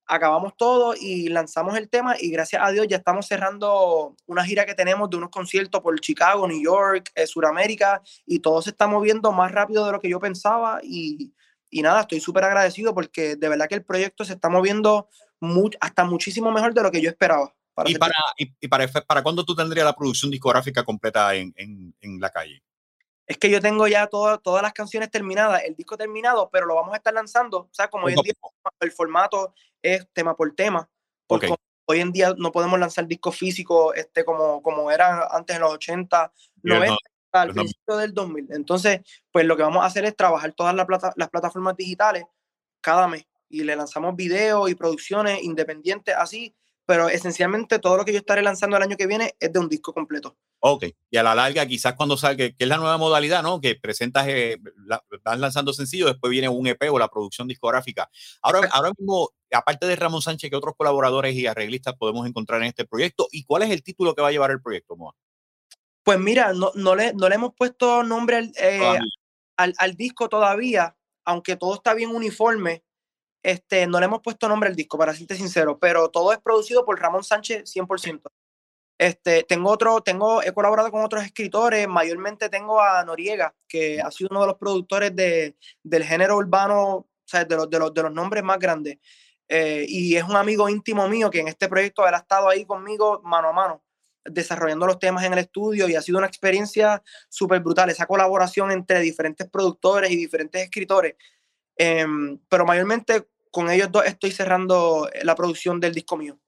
acabamos 0.07 0.57
todo 0.57 0.95
y 0.99 1.29
lanzamos 1.29 1.77
el 1.77 1.89
tema 1.89 2.15
y 2.19 2.31
gracias 2.31 2.63
a 2.63 2.71
Dios 2.71 2.87
ya 2.89 2.99
estamos 2.99 3.27
cerrando 3.27 4.15
una 4.27 4.45
gira 4.45 4.65
que 4.65 4.75
tenemos 4.75 5.11
de 5.11 5.17
unos 5.17 5.31
conciertos 5.31 5.81
por 5.81 5.99
Chicago, 6.01 6.47
New 6.47 6.63
York, 6.63 7.11
eh, 7.15 7.27
Sudamérica 7.27 8.03
y 8.25 8.39
todo 8.39 8.63
se 8.63 8.71
está 8.71 8.87
moviendo 8.87 9.33
más 9.33 9.53
rápido 9.53 9.85
de 9.85 9.93
lo 9.93 10.01
que 10.01 10.09
yo 10.09 10.21
pensaba 10.21 10.81
y, 10.83 11.33
y 11.71 11.83
nada, 11.83 12.03
estoy 12.03 12.21
súper 12.21 12.45
agradecido 12.45 12.95
porque 12.95 13.37
de 13.37 13.49
verdad 13.49 13.69
que 13.69 13.75
el 13.75 13.85
proyecto 13.85 14.25
se 14.25 14.35
está 14.35 14.49
moviendo 14.49 15.09
hasta 15.81 16.05
muchísimo 16.05 16.51
mejor 16.53 16.73
de 16.73 16.83
lo 16.83 16.91
que 16.91 17.01
yo 17.01 17.11
esperaba. 17.11 17.55
¿Y, 17.85 17.97
para, 17.97 18.15
y, 18.39 18.69
para, 18.69 18.87
para 18.89 19.23
cuándo 19.23 19.45
tú 19.45 19.55
tendrías 19.55 19.85
la 19.85 19.95
producción 19.95 20.31
discográfica 20.31 20.83
completa 20.83 21.35
en, 21.35 21.53
en, 21.57 21.95
en 22.01 22.21
la 22.21 22.31
calle? 22.31 22.63
Es 23.27 23.39
que 23.39 23.51
yo 23.51 23.61
tengo 23.61 23.89
ya 23.89 24.07
todas 24.07 24.63
las 24.63 24.73
canciones 24.73 25.11
terminadas, 25.11 25.63
el 25.65 25.75
disco 25.75 25.97
terminado, 25.97 26.49
pero 26.51 26.67
lo 26.67 26.75
vamos 26.77 26.95
a 26.95 26.99
estar 26.99 27.13
lanzando, 27.13 27.59
o 27.59 27.69
sea, 27.73 27.89
como 27.89 28.07
hoy 28.07 28.15
en 28.15 28.21
día 28.21 28.35
el 28.81 28.93
formato 28.93 29.53
es 29.83 30.07
tema 30.13 30.37
por 30.37 30.55
tema, 30.55 30.89
porque 31.27 31.53
hoy 31.87 32.01
en 32.01 32.13
día 32.13 32.35
no 32.37 32.53
podemos 32.53 32.79
lanzar 32.79 33.07
discos 33.07 33.37
físicos 33.37 33.97
este, 33.97 34.25
como, 34.25 34.63
como 34.63 34.91
eran 34.91 35.21
antes 35.31 35.57
en 35.57 35.63
los 35.63 35.73
80, 35.75 36.33
90, 36.63 36.97
al 37.33 37.53
principio 37.53 37.97
del 37.97 38.15
2000. 38.15 38.49
Entonces, 38.51 39.01
pues 39.31 39.45
lo 39.45 39.57
que 39.57 39.63
vamos 39.63 39.83
a 39.83 39.87
hacer 39.87 40.05
es 40.05 40.17
trabajar 40.17 40.53
todas 40.53 40.75
las, 40.75 40.87
las 41.17 41.29
plataformas 41.29 41.77
digitales 41.77 42.25
cada 42.81 43.09
mes 43.09 43.27
y 43.49 43.63
le 43.63 43.77
lanzamos 43.77 44.17
videos 44.17 44.71
y 44.71 44.75
producciones 44.75 45.43
independientes 45.43 46.15
así 46.17 46.55
pero 46.87 47.09
esencialmente 47.09 47.81
todo 47.81 47.97
lo 47.97 48.05
que 48.05 48.13
yo 48.13 48.19
estaré 48.19 48.43
lanzando 48.43 48.77
el 48.77 48.83
año 48.85 48.97
que 48.97 49.09
viene 49.09 49.35
es 49.41 49.53
de 49.53 49.59
un 49.59 49.69
disco 49.69 49.93
completo. 49.93 50.37
Ok, 50.61 50.85
y 51.11 51.17
a 51.17 51.23
la 51.25 51.35
larga 51.35 51.67
quizás 51.67 51.95
cuando 51.95 52.17
salga, 52.17 52.37
que, 52.37 52.55
es 52.57 52.69
la 52.69 52.77
nueva 52.77 52.97
modalidad, 52.97 53.43
¿no? 53.43 53.61
Que 53.61 53.75
presentas, 53.75 54.27
eh, 54.29 54.57
van 55.25 55.41
lanzando 55.41 55.73
sencillos, 55.73 56.09
después 56.09 56.31
viene 56.31 56.49
un 56.49 56.67
EP 56.67 56.91
o 56.91 56.99
la 56.99 57.09
producción 57.09 57.49
discográfica. 57.49 58.09
Ahora, 58.41 58.69
ahora 58.71 58.93
mismo, 58.97 59.31
aparte 59.53 59.87
de 59.87 59.97
Ramón 59.97 60.23
Sánchez, 60.23 60.49
¿qué 60.49 60.57
otros 60.57 60.75
colaboradores 60.77 61.35
y 61.35 61.47
arreglistas 61.47 61.95
podemos 61.95 62.27
encontrar 62.27 62.63
en 62.63 62.69
este 62.69 62.87
proyecto? 62.87 63.27
¿Y 63.33 63.45
cuál 63.45 63.63
es 63.63 63.71
el 63.71 63.83
título 63.83 64.15
que 64.15 64.23
va 64.23 64.29
a 64.29 64.33
llevar 64.33 64.53
el 64.53 64.63
proyecto, 64.63 64.97
Moa? 64.97 65.15
Pues 66.05 66.21
mira, 66.21 66.53
no, 66.53 66.71
no, 66.77 66.95
le, 66.95 67.13
no 67.15 67.29
le 67.29 67.35
hemos 67.35 67.53
puesto 67.55 68.05
nombre 68.05 68.37
al, 68.37 68.53
eh, 68.61 68.99
al, 69.57 69.75
al 69.77 69.97
disco 69.97 70.29
todavía, 70.29 70.97
aunque 71.25 71.57
todo 71.57 71.75
está 71.75 71.95
bien 71.95 72.11
uniforme 72.11 72.86
este, 73.47 73.87
no 73.87 74.01
le 74.01 74.07
hemos 74.07 74.23
puesto 74.23 74.49
nombre 74.49 74.69
al 74.69 74.75
disco, 74.75 74.99
para 74.99 75.15
serte 75.15 75.37
sincero, 75.37 75.79
pero 75.79 76.11
todo 76.11 76.33
es 76.33 76.41
producido 76.41 76.85
por 76.85 76.99
Ramón 76.99 77.23
Sánchez 77.23 77.73
100%. 77.73 78.23
Este, 78.99 79.45
tengo 79.45 79.71
otro, 79.71 80.01
tengo, 80.01 80.43
he 80.43 80.53
colaborado 80.53 80.91
con 80.91 81.05
otros 81.05 81.23
escritores, 81.23 81.87
mayormente 81.87 82.49
tengo 82.49 82.81
a 82.81 83.05
Noriega, 83.05 83.55
que 83.69 84.01
ha 84.01 84.11
sido 84.11 84.31
uno 84.33 84.41
de 84.41 84.47
los 84.49 84.57
productores 84.57 85.15
de, 85.15 85.55
del 85.85 86.03
género 86.03 86.39
urbano, 86.39 86.83
o 86.97 87.09
sea, 87.25 87.45
de 87.45 87.55
los, 87.55 87.71
de 87.71 87.79
los, 87.79 87.95
de 87.95 88.03
los 88.03 88.13
nombres 88.13 88.43
más 88.43 88.59
grandes. 88.59 88.99
Eh, 89.49 89.87
y 89.89 90.17
es 90.17 90.25
un 90.25 90.35
amigo 90.35 90.69
íntimo 90.69 91.09
mío 91.09 91.31
que 91.31 91.39
en 91.39 91.47
este 91.47 91.69
proyecto 91.69 92.05
ha 92.05 92.11
estado 92.17 92.49
ahí 92.49 92.65
conmigo 92.65 93.21
mano 93.23 93.51
a 93.51 93.53
mano, 93.53 93.85
desarrollando 94.25 94.89
los 94.89 94.99
temas 94.99 95.23
en 95.25 95.35
el 95.35 95.39
estudio 95.39 95.89
y 95.89 95.95
ha 95.95 96.03
sido 96.03 96.19
una 96.19 96.27
experiencia 96.27 97.01
súper 97.29 97.61
brutal, 97.61 97.91
esa 97.91 98.07
colaboración 98.07 98.73
entre 98.73 98.99
diferentes 98.99 99.49
productores 99.49 100.11
y 100.11 100.17
diferentes 100.17 100.61
escritores. 100.65 101.15
Em, 101.77 102.39
pero 102.49 102.65
mayormente 102.65 103.29
con 103.57 103.71
ellos 103.71 103.91
dos 103.91 104.05
estoy 104.05 104.33
cerrando 104.33 105.09
la 105.23 105.35
producción 105.35 105.81
del 105.81 105.95
disco 105.95 106.19
mío. 106.19 106.39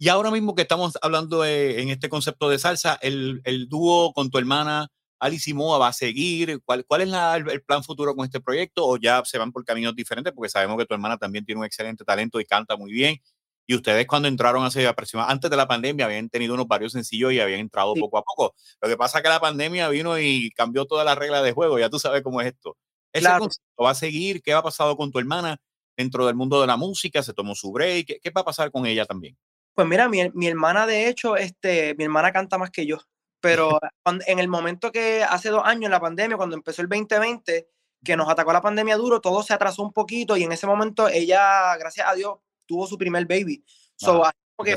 Y 0.00 0.08
ahora 0.08 0.32
mismo 0.32 0.56
que 0.56 0.62
estamos 0.62 0.98
hablando 1.00 1.44
en 1.44 1.90
este 1.90 2.08
concepto 2.08 2.48
de 2.48 2.58
salsa, 2.58 2.98
el, 3.02 3.40
el 3.44 3.68
dúo 3.68 4.12
con 4.12 4.30
tu 4.30 4.38
hermana 4.38 4.88
Alice 5.20 5.54
Moa 5.54 5.78
va 5.78 5.86
a 5.86 5.92
seguir. 5.92 6.60
¿Cuál, 6.64 6.84
cuál 6.84 7.02
es 7.02 7.52
el 7.52 7.62
plan 7.62 7.84
futuro 7.84 8.16
con 8.16 8.24
este 8.24 8.40
proyecto? 8.40 8.84
¿O 8.84 8.96
ya 8.96 9.22
se 9.24 9.38
van 9.38 9.52
por 9.52 9.64
caminos 9.64 9.94
diferentes? 9.94 10.32
Porque 10.32 10.48
sabemos 10.48 10.76
que 10.76 10.86
tu 10.86 10.94
hermana 10.94 11.16
también 11.16 11.44
tiene 11.44 11.60
un 11.60 11.66
excelente 11.66 12.04
talento 12.04 12.40
y 12.40 12.44
canta 12.44 12.76
muy 12.76 12.90
bien. 12.90 13.16
Y 13.64 13.76
ustedes 13.76 14.04
cuando 14.08 14.26
entraron 14.26 14.64
hace 14.64 14.88
aproximadamente, 14.88 15.34
antes 15.34 15.50
de 15.52 15.56
la 15.56 15.68
pandemia, 15.68 16.06
habían 16.06 16.28
tenido 16.28 16.54
unos 16.54 16.66
varios 16.66 16.90
sencillos 16.90 17.32
y 17.32 17.38
habían 17.38 17.60
entrado 17.60 17.94
poco 17.94 18.18
a 18.18 18.22
poco. 18.24 18.56
Lo 18.82 18.88
que 18.88 18.96
pasa 18.96 19.18
es 19.18 19.22
que 19.22 19.28
la 19.28 19.38
pandemia 19.38 19.88
vino 19.88 20.18
y 20.18 20.50
cambió 20.50 20.84
toda 20.86 21.04
la 21.04 21.14
regla 21.14 21.42
de 21.42 21.52
juego. 21.52 21.78
Ya 21.78 21.88
tú 21.88 22.00
sabes 22.00 22.22
cómo 22.22 22.40
es 22.40 22.48
esto. 22.48 22.76
¿Ese 23.12 23.28
concepto 23.38 23.84
va 23.84 23.90
a 23.90 23.94
seguir? 23.94 24.42
¿Qué 24.42 24.52
ha 24.52 24.62
pasado 24.62 24.96
con 24.96 25.12
tu 25.12 25.20
hermana? 25.20 25.58
Dentro 25.96 26.26
del 26.26 26.34
mundo 26.34 26.60
de 26.60 26.66
la 26.66 26.76
música, 26.76 27.22
se 27.22 27.32
tomó 27.32 27.54
su 27.54 27.72
break. 27.72 28.20
¿Qué, 28.22 28.30
va 28.30 28.42
a 28.42 28.44
pasar 28.44 28.70
con 28.70 28.86
ella 28.86 29.04
también? 29.04 29.36
Pues 29.74 29.86
mira, 29.86 30.08
mi, 30.08 30.28
mi, 30.34 30.46
hermana, 30.46 30.86
de 30.86 31.08
hecho, 31.08 31.36
este, 31.36 31.94
mi 31.96 32.04
hermana 32.04 32.32
canta 32.32 32.58
más 32.58 32.70
que 32.70 32.86
yo, 32.86 32.98
pero 33.40 33.78
en 34.26 34.38
el 34.38 34.48
momento 34.48 34.92
que 34.92 35.22
hace 35.22 35.50
dos 35.50 35.62
años, 35.64 35.84
en 35.84 35.90
la 35.90 36.00
pandemia, 36.00 36.36
cuando 36.36 36.56
empezó 36.56 36.82
el 36.82 36.88
2020, 36.88 37.68
que 38.04 38.16
nos 38.16 38.28
atacó 38.28 38.52
la 38.52 38.62
pandemia 38.62 38.96
duro, 38.96 39.20
todo 39.20 39.42
se 39.42 39.52
atrasó 39.52 39.82
un 39.82 39.92
poquito 39.92 40.36
y 40.36 40.44
en 40.44 40.52
ese 40.52 40.66
momento 40.66 41.08
ella, 41.08 41.76
gracias 41.76 42.06
a 42.08 42.14
Dios, 42.14 42.38
tuvo 42.64 42.86
su 42.86 42.96
primer 42.96 43.26
baby. 43.26 43.64
So, 43.96 44.24
ah, 44.24 44.32
porque 44.54 44.76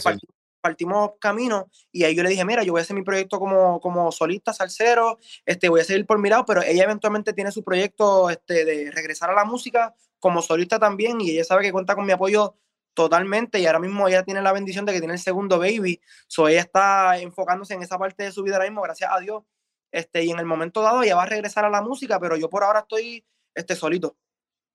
partimos 0.61 1.11
camino 1.19 1.69
y 1.91 2.03
ahí 2.03 2.15
yo 2.15 2.23
le 2.23 2.29
dije, 2.29 2.43
mira, 2.43 2.63
yo 2.63 2.73
voy 2.73 2.79
a 2.79 2.83
hacer 2.83 2.95
mi 2.95 3.03
proyecto 3.03 3.39
como, 3.39 3.79
como 3.79 4.11
solista, 4.11 4.51
salsero, 4.51 5.19
este, 5.45 5.69
voy 5.69 5.81
a 5.81 5.83
seguir 5.83 6.05
por 6.05 6.19
mi 6.19 6.29
lado, 6.29 6.45
pero 6.45 6.61
ella 6.61 6.83
eventualmente 6.83 7.33
tiene 7.33 7.51
su 7.51 7.63
proyecto 7.63 8.29
este, 8.29 8.65
de 8.65 8.91
regresar 8.91 9.29
a 9.29 9.35
la 9.35 9.45
música 9.45 9.95
como 10.19 10.41
solista 10.41 10.79
también 10.79 11.21
y 11.21 11.31
ella 11.31 11.43
sabe 11.43 11.63
que 11.63 11.71
cuenta 11.71 11.95
con 11.95 12.05
mi 12.05 12.11
apoyo 12.11 12.55
totalmente 12.93 13.59
y 13.59 13.65
ahora 13.65 13.79
mismo 13.79 14.07
ella 14.07 14.23
tiene 14.23 14.41
la 14.41 14.51
bendición 14.51 14.85
de 14.85 14.93
que 14.93 14.99
tiene 14.99 15.13
el 15.13 15.19
segundo 15.19 15.59
baby, 15.59 16.01
so 16.27 16.47
ella 16.47 16.61
está 16.61 17.19
enfocándose 17.19 17.73
en 17.73 17.81
esa 17.81 17.97
parte 17.97 18.23
de 18.23 18.31
su 18.31 18.43
vida 18.43 18.55
ahora 18.55 18.69
mismo, 18.69 18.81
gracias 18.81 19.09
a 19.13 19.19
Dios, 19.19 19.43
este, 19.91 20.23
y 20.23 20.31
en 20.31 20.39
el 20.39 20.45
momento 20.45 20.81
dado 20.81 21.01
ella 21.03 21.15
va 21.15 21.23
a 21.23 21.27
regresar 21.27 21.65
a 21.65 21.69
la 21.69 21.81
música, 21.81 22.19
pero 22.19 22.35
yo 22.35 22.49
por 22.49 22.63
ahora 22.63 22.79
estoy 22.79 23.25
este, 23.55 23.75
solito. 23.75 24.17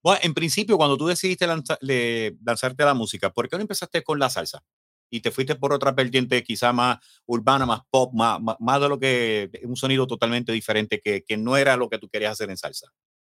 Bueno, 0.03 0.21
en 0.23 0.35
principio, 0.35 0.77
cuando 0.77 0.97
tú 0.97 1.07
decidiste 1.07 1.47
lanzarte 1.47 2.83
a 2.83 2.87
la 2.87 2.95
música, 2.95 3.31
¿por 3.31 3.49
qué 3.49 3.57
no 3.57 3.63
empezaste 3.63 4.03
con 4.03 4.19
la 4.19 4.29
salsa? 4.29 4.63
y 5.15 5.21
te 5.21 5.31
fuiste 5.31 5.55
por 5.55 5.73
otra 5.73 5.93
vertiente 5.93 6.43
quizá 6.43 6.73
más 6.73 6.99
urbana, 7.27 7.65
más 7.65 7.83
pop, 7.89 8.13
más, 8.13 8.41
más, 8.41 8.81
de 8.81 8.89
lo 8.89 8.99
que 8.99 9.49
un 9.63 9.77
sonido 9.77 10.09
totalmente 10.09 10.51
diferente 10.51 11.01
que, 11.01 11.23
que, 11.23 11.37
no 11.37 11.57
era 11.57 11.77
lo 11.77 11.89
que 11.89 11.99
tú 11.99 12.09
querías 12.09 12.33
hacer 12.33 12.51
en 12.51 12.57
salsa. 12.57 12.89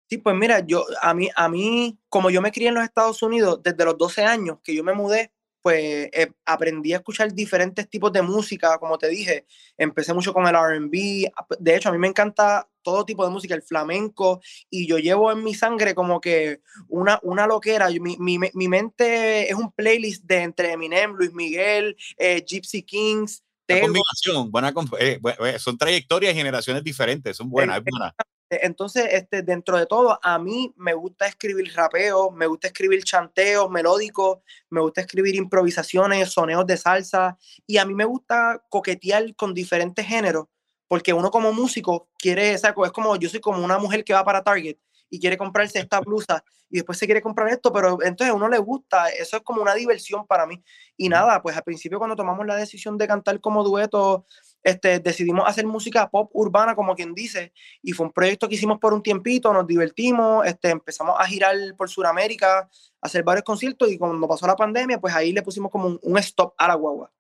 Sí, 0.08 0.18
pues 0.20 0.36
mira, 0.36 0.60
yo 0.60 0.86
a 1.02 1.14
mí, 1.14 1.30
a 1.36 1.50
mí, 1.50 1.98
como 2.10 2.30
yo 2.30 2.42
me 2.42 2.52
crié 2.52 2.70
en 2.70 2.76
los 2.76 2.84
Estados 2.84 3.22
Unidos 3.24 3.62
desde 3.64 3.86
los 3.86 3.98
12 3.98 4.24
años 4.24 4.60
que 4.64 4.76
yo 4.76 4.84
me 4.84 4.94
mudé, 4.94 5.32
pues 5.66 6.10
eh, 6.14 6.32
aprendí 6.46 6.94
a 6.94 6.98
escuchar 6.98 7.34
diferentes 7.34 7.90
tipos 7.90 8.14
de 8.14 8.22
música, 8.22 8.78
como 8.78 9.00
te 9.00 9.08
dije, 9.08 9.48
empecé 9.80 10.14
mucho 10.14 10.32
con 10.32 10.46
el 10.46 10.54
RB, 10.54 11.32
de 11.58 11.76
hecho 11.76 11.90
a 11.90 11.92
mí 11.92 11.98
me 11.98 12.08
encanta 12.08 12.70
todo 12.84 13.04
tipo 13.04 13.26
de 13.26 13.32
música, 13.32 13.56
el 13.56 13.64
flamenco, 13.64 14.42
y 14.70 14.86
yo 14.86 15.00
llevo 15.00 15.32
en 15.32 15.44
mi 15.44 15.56
sangre 15.56 15.96
como 15.96 16.22
que 16.22 16.62
una, 16.88 17.20
una 17.24 17.48
loquera, 17.48 17.90
mi, 17.90 18.16
mi, 18.20 18.38
mi 18.38 18.68
mente 18.68 19.50
es 19.50 19.56
un 19.56 19.72
playlist 19.72 20.24
de 20.26 20.44
entre 20.44 20.72
Eminem, 20.72 21.16
Luis 21.16 21.34
Miguel, 21.34 21.98
eh, 22.16 22.46
Gypsy 22.48 22.84
Kings. 22.84 23.44
combinación, 23.68 24.52
buena, 24.52 24.72
eh, 25.00 25.20
son 25.58 25.80
trayectorias 25.80 26.36
y 26.36 26.38
generaciones 26.38 26.84
diferentes, 26.84 27.36
son 27.36 27.50
buenas, 27.50 27.80
es 27.80 27.84
buena. 27.86 28.14
Entonces, 28.50 29.08
este, 29.12 29.42
dentro 29.42 29.78
de 29.78 29.88
todo, 29.88 30.20
a 30.22 30.38
mí 30.38 30.74
me 30.78 30.94
gusta 30.94 31.26
escribir 31.26 31.74
rapeo, 31.76 32.30
me 32.32 32.46
gusta 32.46 32.68
escribir 32.68 33.04
chanteos 33.04 33.70
melódicos, 33.72 34.40
me 34.70 34.82
gusta 34.82 35.02
escribir 35.02 35.36
improvisaciones, 35.36 36.32
soneos 36.32 36.66
de 36.68 36.78
salsa, 36.78 37.38
y 37.66 37.78
a 37.78 37.86
mí 37.86 37.96
me 37.96 38.06
gusta 38.06 38.64
coquetear 38.70 39.36
con 39.36 39.54
diferentes 39.54 40.06
géneros, 40.06 40.46
porque 40.88 41.12
uno 41.14 41.32
como 41.32 41.54
músico 41.54 42.10
quiere, 42.20 42.54
es 42.54 42.64
como 42.94 43.16
yo 43.16 43.30
soy 43.30 43.40
como 43.40 43.64
una 43.64 43.80
mujer 43.80 44.04
que 44.04 44.14
va 44.14 44.24
para 44.24 44.44
Target 44.44 44.78
y 45.10 45.20
quiere 45.20 45.38
comprarse 45.38 45.80
esta 45.80 46.00
blusa 46.02 46.44
y 46.70 46.78
después 46.78 46.98
se 46.98 47.06
quiere 47.06 47.22
comprar 47.22 47.50
esto, 47.50 47.72
pero 47.72 48.00
entonces 48.02 48.30
a 48.30 48.34
uno 48.34 48.50
le 48.50 48.58
gusta, 48.58 49.10
eso 49.10 49.38
es 49.38 49.44
como 49.44 49.62
una 49.62 49.76
diversión 49.76 50.26
para 50.26 50.46
mí. 50.46 50.64
Y 50.98 51.10
nada, 51.10 51.42
pues 51.42 51.56
al 51.56 51.64
principio 51.64 52.00
cuando 52.00 52.16
tomamos 52.16 52.46
la 52.46 52.56
decisión 52.56 52.98
de 52.98 53.08
cantar 53.08 53.40
como 53.40 53.64
dueto, 53.64 54.26
este, 54.66 55.00
decidimos 55.00 55.48
hacer 55.48 55.68
música 55.68 56.10
pop 56.10 56.32
urbana, 56.34 56.76
como 56.76 56.96
quien 56.96 57.14
dice, 57.14 57.54
y 57.84 57.92
fue 57.92 58.08
un 58.08 58.12
proyecto 58.12 58.50
que 58.50 58.56
hicimos 58.56 58.80
por 58.80 58.94
un 58.94 59.04
tiempito, 59.04 59.54
nos 59.54 59.68
divertimos, 59.68 60.44
este, 60.46 60.72
empezamos 60.72 61.16
a 61.20 61.26
girar 61.28 61.56
por 61.78 61.88
Sudamérica, 61.88 62.60
a 62.60 62.70
hacer 63.02 63.24
varios 63.24 63.44
conciertos 63.44 63.92
y 63.92 64.00
cuando 64.00 64.28
pasó 64.28 64.48
la 64.48 64.56
pandemia, 64.56 65.00
pues 65.00 65.14
ahí 65.14 65.32
le 65.32 65.44
pusimos 65.44 65.72
como 65.72 66.00
un, 66.02 66.18
stop 66.18 66.56
a 66.58 66.68
la 66.68 66.74
guagua. 66.74 67.12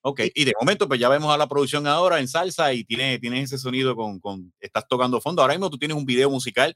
Ok, 0.00 0.22
y 0.34 0.44
de 0.46 0.54
momento 0.58 0.88
pues 0.88 0.98
ya 0.98 1.10
vemos 1.10 1.32
a 1.32 1.36
la 1.36 1.46
producción 1.46 1.86
ahora 1.86 2.20
en 2.20 2.26
salsa 2.28 2.72
y 2.72 2.84
tiene, 2.84 3.18
tienes 3.18 3.52
ese 3.52 3.58
sonido 3.58 3.94
con, 3.94 4.18
con, 4.18 4.54
estás 4.58 4.88
tocando 4.88 5.20
fondo. 5.20 5.42
Ahora 5.42 5.52
mismo 5.52 5.68
tú 5.68 5.76
tienes 5.76 5.96
un 5.98 6.06
video 6.06 6.30
musical 6.30 6.74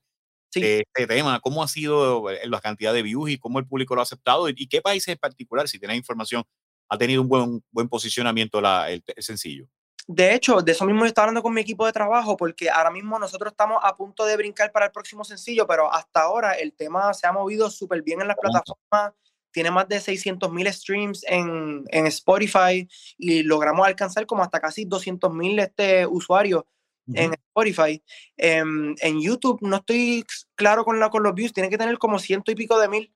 de 0.55 0.81
este 0.81 1.07
tema, 1.07 1.41
cómo 1.41 1.63
ha 1.63 1.69
sido 1.69 2.31
eh, 2.31 2.41
la 2.47 2.61
cantidad 2.61 2.93
de 2.93 3.03
views 3.03 3.31
y 3.31 3.39
cómo 3.39 3.59
el 3.59 3.67
público 3.67 3.95
lo 3.95 4.03
ha 4.03 4.05
aceptado 4.05 4.49
y, 4.49 4.67
qué 4.67 4.81
países 4.81 5.09
en 5.09 5.19
particular, 5.19 5.69
si 5.69 5.79
tienes 5.79 5.97
información, 5.97 6.45
ha 6.89 6.99
tenido 6.99 7.23
un 7.23 7.29
buen, 7.29 7.63
buen 7.71 7.89
posicionamiento 7.89 8.61
la, 8.61 8.91
el, 8.91 9.03
sencillo. 9.19 9.69
De 10.11 10.35
hecho, 10.35 10.63
de 10.63 10.73
eso 10.73 10.87
mismo 10.87 11.05
estoy 11.05 11.21
hablando 11.21 11.43
con 11.43 11.53
mi 11.53 11.61
equipo 11.61 11.85
de 11.85 11.93
trabajo, 11.93 12.35
porque 12.35 12.71
ahora 12.71 12.91
mismo 12.91 13.19
nosotros 13.19 13.53
estamos 13.53 13.79
a 13.83 13.95
punto 13.95 14.25
de 14.25 14.39
brincar 14.39 14.73
para 14.73 14.87
el 14.87 14.93
próximo 14.93 15.23
sencillo, 15.23 15.67
pero 15.67 15.93
hasta 15.93 16.23
ahora 16.23 16.55
el 16.55 16.73
tema 16.73 17.13
se 17.13 17.27
ha 17.27 17.33
movido 17.33 17.69
súper 17.69 18.01
bien 18.01 18.23
en 18.23 18.29
las 18.29 18.39
plataformas, 18.39 19.13
tiene 19.51 19.71
más 19.71 19.87
de 19.87 20.01
600 20.01 20.51
mil 20.51 20.73
streams 20.73 21.25
en, 21.29 21.85
en, 21.89 22.07
Spotify 22.07 22.89
y 23.19 23.43
logramos 23.43 23.87
alcanzar 23.87 24.25
como 24.25 24.43
hasta 24.43 24.61
casi 24.61 24.87
200 24.87 25.31
mil 25.35 25.59
este, 25.59 26.07
usuarios 26.07 26.65
en 27.13 27.35
Spotify. 27.35 28.03
Em, 28.39 28.95
en 29.01 29.21
YouTube 29.21 29.59
no 29.61 29.77
estoy 29.77 30.25
claro 30.55 30.87
con, 30.87 30.99
la, 30.99 31.11
con 31.11 31.23
los 31.23 31.35
views, 31.35 31.53
tiene 31.53 31.69
que 31.69 31.77
tener 31.77 31.99
como 31.99 32.19
ciento 32.19 32.51
y 32.51 32.55
pico 32.55 32.79
de 32.79 32.89
mil. 32.89 33.15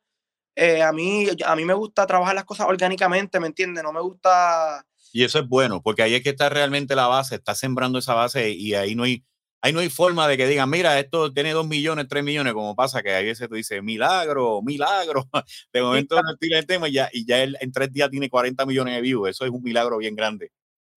Eh, 0.57 0.83
a, 0.83 0.93
mí, 0.93 1.27
a 1.47 1.57
mí 1.57 1.65
me 1.65 1.73
gusta 1.73 2.07
trabajar 2.07 2.35
las 2.35 2.45
cosas 2.45 2.67
orgánicamente, 2.69 3.41
¿me 3.41 3.47
entiendes? 3.47 3.83
No 3.83 3.95
me 3.95 4.03
gusta... 4.03 4.85
Y 5.13 5.25
eso 5.25 5.39
es 5.41 5.49
bueno, 5.49 5.83
porque 5.83 6.03
ahí 6.03 6.15
es 6.15 6.23
que 6.23 6.31
está 6.31 6.49
realmente 6.49 6.97
la 6.97 7.07
base, 7.07 7.35
está 7.35 7.55
sembrando 7.55 7.99
esa 7.99 8.15
base 8.15 8.51
y 8.51 8.75
ahí 8.75 8.95
no 8.95 9.05
hay, 9.05 9.25
ahí 9.61 9.73
no 9.73 9.81
hay 9.81 9.91
forma 9.91 10.27
de 10.27 10.37
que 10.37 10.47
digan, 10.47 10.71
mira, 10.71 10.99
esto 10.99 11.33
tiene 11.33 11.53
dos 11.53 11.67
millones, 11.67 12.09
tres 12.09 12.25
millones, 12.25 12.55
como 12.55 12.75
pasa 12.75 13.03
que 13.03 13.15
a 13.15 13.21
veces 13.21 13.49
tú 13.49 13.55
dices, 13.55 13.83
milagro, 13.83 14.63
milagro. 14.63 15.29
De 15.73 15.83
momento 15.83 16.21
no 16.23 16.37
tira 16.37 16.59
el 16.59 16.67
tema 16.67 16.89
y 16.89 16.93
ya, 16.93 17.11
y 17.13 17.27
ya 17.27 17.43
él 17.43 17.57
en 17.61 17.73
tres 17.73 17.93
días 17.93 18.11
tiene 18.11 18.31
40 18.31 18.67
millones 18.67 18.95
de 18.95 19.01
views. 19.03 19.29
Eso 19.29 19.45
es 19.45 19.51
un 19.51 19.63
milagro 19.63 19.99
bien 19.99 20.17
grande. 20.17 20.51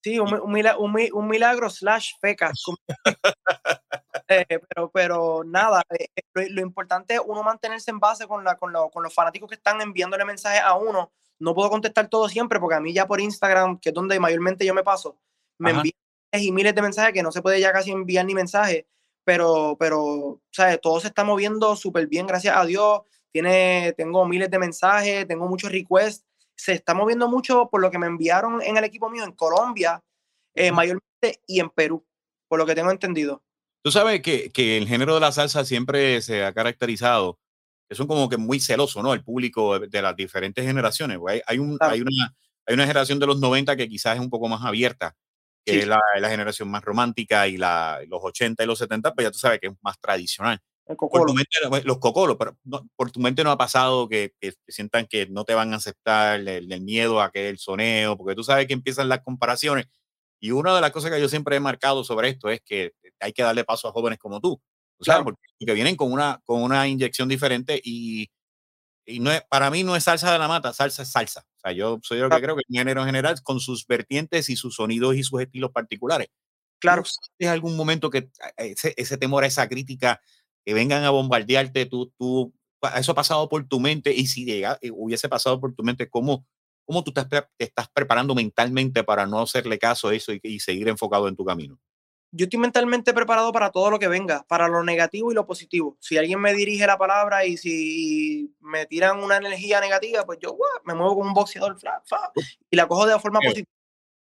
Sí, 0.06 0.20
un, 0.20 1.28
milagro, 1.28 1.70
slash 1.70 2.12
feca. 2.22 2.52
Eh, 4.28 4.60
pero, 4.70 4.90
pero 4.92 5.44
nada, 5.46 5.84
eh, 6.00 6.08
eh, 6.16 6.50
lo, 6.50 6.62
importante 6.62 7.14
es 7.14 7.22
uno 7.24 7.44
mantenerse 7.44 7.92
en 7.92 8.00
base 8.00 8.26
con, 8.26 8.44
la, 8.44 8.56
con, 8.58 8.74
con 8.92 9.04
los 9.04 9.14
fanáticos 9.14 9.48
que 9.48 9.54
están 9.54 9.80
enviándole 9.82 10.26
mensajes 10.26 10.62
a 10.62 10.74
uno. 10.74 11.12
No 11.40 11.54
puedo 11.54 11.70
contestar 11.70 12.08
todo 12.10 12.30
siempre 12.30 12.60
porque 12.60 12.76
a 12.76 12.80
mí 12.80 12.94
ya 12.94 13.08
por 13.08 13.20
Instagram, 13.20 13.80
que 13.80 13.90
es 13.90 13.96
donde 13.96 14.20
mayormente 14.20 14.66
yo 14.66 14.74
me 14.74 14.84
paso, 14.84 15.18
me 15.58 15.72
envían 15.72 15.94
y 16.32 16.52
miles 16.52 16.76
de 16.76 16.82
mensajes 16.82 17.14
que 17.14 17.24
no 17.24 17.32
se 17.32 17.42
puede 17.42 17.60
ya 17.60 17.72
casi 17.72 17.92
enviar 17.92 18.26
ni 18.26 18.34
mensajes, 18.34 18.86
pero, 19.24 19.78
pero, 19.80 20.42
¿sabes? 20.52 20.82
Todo 20.82 21.00
se 21.00 21.08
está 21.08 21.24
moviendo 21.24 21.76
súper 21.76 22.08
bien, 22.08 22.28
gracias 22.28 22.56
a 22.58 22.66
Dios. 22.66 23.02
Tiene, 23.32 23.94
tengo 23.98 24.26
miles 24.26 24.50
de 24.50 24.60
mensajes, 24.60 25.28
tengo 25.28 25.48
muchos 25.48 25.72
requests 25.72 26.26
se 26.56 26.74
está 26.74 26.94
moviendo 26.94 27.28
mucho 27.28 27.70
por 27.70 27.82
lo 27.82 27.92
que 27.92 28.00
me 28.00 28.08
enviaron 28.08 28.62
en 28.62 28.78
el 28.78 28.84
equipo 28.84 29.10
mío 29.10 29.24
en 29.24 29.34
Colombia, 29.34 30.02
eh, 30.56 30.72
mayormente, 30.72 31.42
y 31.48 31.60
en 31.60 31.70
Perú, 31.70 32.06
por 32.48 32.60
lo 32.60 32.66
que 32.66 32.76
tengo 32.76 32.92
entendido. 32.92 33.44
Tú 33.84 33.92
sabes 33.92 34.22
que, 34.22 34.50
que, 34.52 34.78
el 34.78 34.88
género 34.88 35.16
de 35.16 35.20
la 35.20 35.32
salsa 35.32 35.64
siempre 35.66 36.22
se 36.22 36.44
ha 36.44 36.54
caracterizado, 36.54 37.40
que 37.88 37.96
son 37.96 38.08
como 38.08 38.30
que 38.30 38.38
muy 38.38 38.60
celosos, 38.60 39.04
¿no? 39.04 39.14
El 39.14 39.24
público 39.24 39.80
de, 39.80 40.02
las 40.02 40.16
diferentes 40.16 40.66
generaciones. 40.66 41.20
Hay, 41.28 41.42
hay, 41.46 41.60
un, 41.60 41.78
hay, 41.80 42.02
una, 42.02 42.36
hay 42.66 42.74
una 42.74 42.84
generación 42.84 43.20
de 43.20 43.28
los 43.28 43.40
90 43.40 43.76
que 43.76 43.88
quizás 43.88 44.16
es 44.16 44.22
un 44.22 44.30
poco 44.30 44.48
más 44.48 44.64
abierta, 44.64 45.16
que 45.64 45.80
es 45.80 45.88
la, 45.88 46.00
la, 46.20 46.30
generación 46.30 46.70
más 46.70 46.84
romántica, 46.84 47.48
y 47.48 47.58
la, 47.58 48.02
los 48.08 48.20
80 48.24 48.64
y 48.64 48.68
los 48.68 48.80
70, 48.80 49.14
pues 49.14 49.26
ya 49.26 49.32
tú 49.32 49.40
sabes 49.40 49.60
que 49.60 49.68
es 49.68 49.74
más 49.82 50.00
tradicional. 50.00 50.60
Por 50.86 51.26
tu 51.26 51.34
mente, 51.34 51.58
los 51.84 51.98
cocolos, 51.98 52.38
pero 52.38 52.56
por 52.96 53.10
tu 53.10 53.20
mente 53.20 53.44
no 53.44 53.50
ha 53.50 53.58
pasado 53.58 54.08
que, 54.08 54.34
que, 54.40 54.54
sientan 54.68 55.08
que 55.08 55.26
no 55.26 55.44
te 55.44 55.56
van 55.56 55.74
a 55.74 55.78
aceptar 55.78 56.40
el, 56.40 56.82
miedo 56.82 57.22
a 57.22 57.32
que 57.32 57.50
el 57.50 57.58
soneo, 57.58 58.16
porque 58.16 58.36
tú 58.36 58.44
sabes 58.44 58.68
que 58.68 58.74
empiezan 58.74 59.10
las 59.10 59.22
comparaciones. 59.22 59.88
Y 60.40 60.52
una 60.52 60.76
de 60.76 60.82
las 60.82 60.92
cosas 60.92 61.10
que 61.10 61.20
yo 61.20 61.28
siempre 61.28 61.56
he 61.56 61.60
marcado 61.60 62.04
sobre 62.04 62.30
esto 62.30 62.50
es 62.50 62.62
que 62.62 62.94
hay 63.20 63.34
que 63.34 63.42
darle 63.42 63.64
paso 63.64 63.88
a 63.88 63.92
jóvenes 63.92 64.20
como 64.20 64.40
tú, 64.40 64.62
o 64.98 65.04
sea, 65.04 65.24
porque, 65.24 65.42
vienen 65.60 65.96
con 65.96 66.12
una, 66.12 66.42
con 66.46 66.62
una 66.62 66.88
inyección 66.88 67.30
diferente 67.30 67.82
y, 67.84 68.30
y 69.06 69.20
no 69.20 69.32
es, 69.32 69.42
para 69.50 69.70
mí 69.70 69.84
no 69.84 69.96
es 69.96 70.04
salsa 70.04 70.32
de 70.32 70.40
la 70.40 70.48
mata, 70.48 70.74
salsa 70.74 71.04
es 71.04 71.12
salsa. 71.12 71.46
O 71.58 71.60
sea, 71.62 71.72
yo 71.72 72.00
soy 72.02 72.20
lo 72.20 72.30
que 72.30 72.42
creo 72.42 72.56
que 72.56 72.64
el 72.68 72.78
género 72.78 73.02
en 73.02 73.08
general 73.08 73.42
con 73.44 73.60
sus 73.60 73.86
vertientes 73.88 74.50
y 74.50 74.56
sus 74.56 74.76
sonidos 74.76 75.16
y 75.16 75.24
sus 75.24 75.42
estilos 75.42 75.72
particulares. 75.72 76.28
Claro. 76.80 77.04
¿Es 77.40 77.50
algún 77.50 77.76
momento 77.76 78.10
que 78.10 78.30
ese, 78.58 78.94
ese 78.98 79.18
temor 79.18 79.44
a 79.44 79.48
esa 79.48 79.68
crítica 79.68 80.22
que 80.66 80.74
vengan 80.74 81.04
a 81.04 81.12
bombardearte, 81.12 81.86
tú, 81.86 82.12
tú, 82.18 82.54
eso 82.96 83.12
ha 83.12 83.16
pasado 83.16 83.48
por 83.48 83.68
tu 83.68 83.80
mente 83.80 84.14
y 84.14 84.28
si 84.28 84.46
llega, 84.46 84.78
eh, 84.82 84.92
hubiese 84.92 85.30
pasado 85.30 85.60
por 85.60 85.74
tu 85.76 85.84
mente, 85.84 86.10
¿cómo, 86.10 86.46
cómo 86.86 87.04
tú 87.04 87.14
te 87.14 87.22
estás 87.60 87.88
preparando 87.94 88.34
mentalmente 88.34 89.04
para 89.04 89.28
no 89.28 89.42
hacerle 89.42 89.78
caso 89.78 90.10
a 90.10 90.16
eso 90.16 90.32
y, 90.42 90.60
seguir 90.60 90.88
enfocado 90.88 91.28
en 91.28 91.36
tu 91.36 91.46
camino? 91.46 91.80
Yo 92.38 92.46
estoy 92.46 92.60
mentalmente 92.60 93.14
preparado 93.14 93.54
para 93.54 93.72
todo 93.72 93.90
lo 93.90 93.98
que 93.98 94.10
venga, 94.10 94.44
para 94.50 94.68
lo 94.68 94.84
negativo 94.84 95.32
y 95.32 95.36
lo 95.36 95.46
positivo. 95.46 95.96
Si 96.02 96.18
alguien 96.18 96.42
me 96.42 96.54
dirige 96.54 96.86
la 96.86 96.98
palabra 96.98 97.46
y 97.46 97.56
si 97.56 98.54
me 98.60 98.86
tiran 98.88 99.24
una 99.24 99.38
energía 99.38 99.80
negativa, 99.80 100.26
pues 100.26 100.40
yo 100.42 100.58
me 100.84 100.94
muevo 100.94 101.16
como 101.16 101.30
un 101.30 101.34
boxeador 101.34 101.78
y 102.70 102.76
la 102.76 102.88
cojo 102.90 103.08
de 103.08 103.18
forma 103.20 103.40
positiva. 103.40 103.70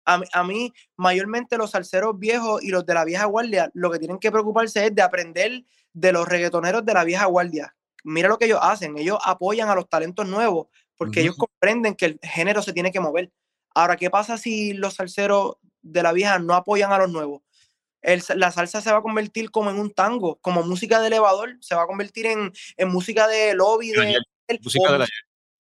A, 0.05 0.21
a, 0.31 0.43
mí, 0.43 0.71
mayormente 0.95 1.57
los 1.57 1.71
salseros 1.71 2.19
viejos 2.19 2.61
y 2.63 2.69
los 2.69 2.85
de 2.85 2.93
la 2.93 3.03
vieja 3.03 3.25
guardia, 3.25 3.71
lo 3.73 3.89
que 3.89 3.97
tienen 3.97 4.19
que 4.19 4.31
preocuparse 4.31 4.85
es 4.85 4.93
de 4.93 5.01
aprender 5.01 5.63
de 5.91 6.11
los 6.11 6.27
reggaetoneros 6.27 6.85
de 6.85 6.93
la 6.93 7.03
vieja 7.03 7.25
guardia. 7.25 7.75
Mira 8.03 8.29
lo 8.29 8.37
que 8.37 8.45
ellos 8.45 8.59
hacen, 8.61 8.95
ellos 8.95 9.17
apoyan 9.23 9.69
a 9.69 9.75
los 9.75 9.89
talentos 9.89 10.27
nuevos 10.27 10.67
porque 10.97 11.21
ellos 11.21 11.35
comprenden 11.35 11.95
que 11.95 12.05
el 12.05 12.19
género 12.21 12.61
se 12.61 12.73
tiene 12.73 12.91
que 12.91 12.99
mover. 12.99 13.31
Ahora, 13.73 13.95
¿qué 13.95 14.11
pasa 14.11 14.37
si 14.37 14.73
los 14.73 14.93
salseros 14.93 15.55
de 15.81 16.03
la 16.03 16.13
vieja 16.13 16.37
no 16.37 16.53
apoyan 16.53 16.91
a 16.91 16.99
los 16.99 17.11
nuevos? 17.11 17.41
La 18.35 18.51
salsa 18.51 18.81
se 18.81 18.91
va 18.91 18.97
a 18.97 19.01
convertir 19.01 19.49
como 19.49 19.69
en 19.69 19.79
un 19.79 19.91
tango, 19.91 20.37
como 20.41 20.63
música 20.63 20.99
de 20.99 21.07
elevador, 21.07 21.57
se 21.61 21.75
va 21.75 21.83
a 21.83 21.87
convertir 21.87 22.25
en, 22.25 22.51
música 22.89 23.27
de 23.27 23.53
lobby, 23.53 23.91
de, 23.91 24.19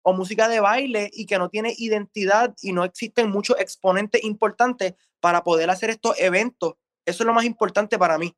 o, 0.03 0.13
música 0.13 0.49
de 0.49 0.61
baile 0.61 1.11
y 1.13 1.27
que 1.27 1.39
no 1.39 1.49
tiene 1.49 1.75
identidad 1.77 2.55
y 2.61 2.73
no 2.73 2.85
existen 2.85 3.31
muchos 3.31 3.59
exponentes 3.59 4.23
importantes 4.25 4.95
para 5.21 5.43
poder 5.43 5.71
hacer 5.71 5.91
estos 5.91 6.19
eventos. 6.19 6.75
Eso 7.07 7.23
es 7.23 7.27
lo 7.27 7.35
más 7.35 7.45
importante 7.45 7.99
para 7.99 8.19
mí. 8.19 8.37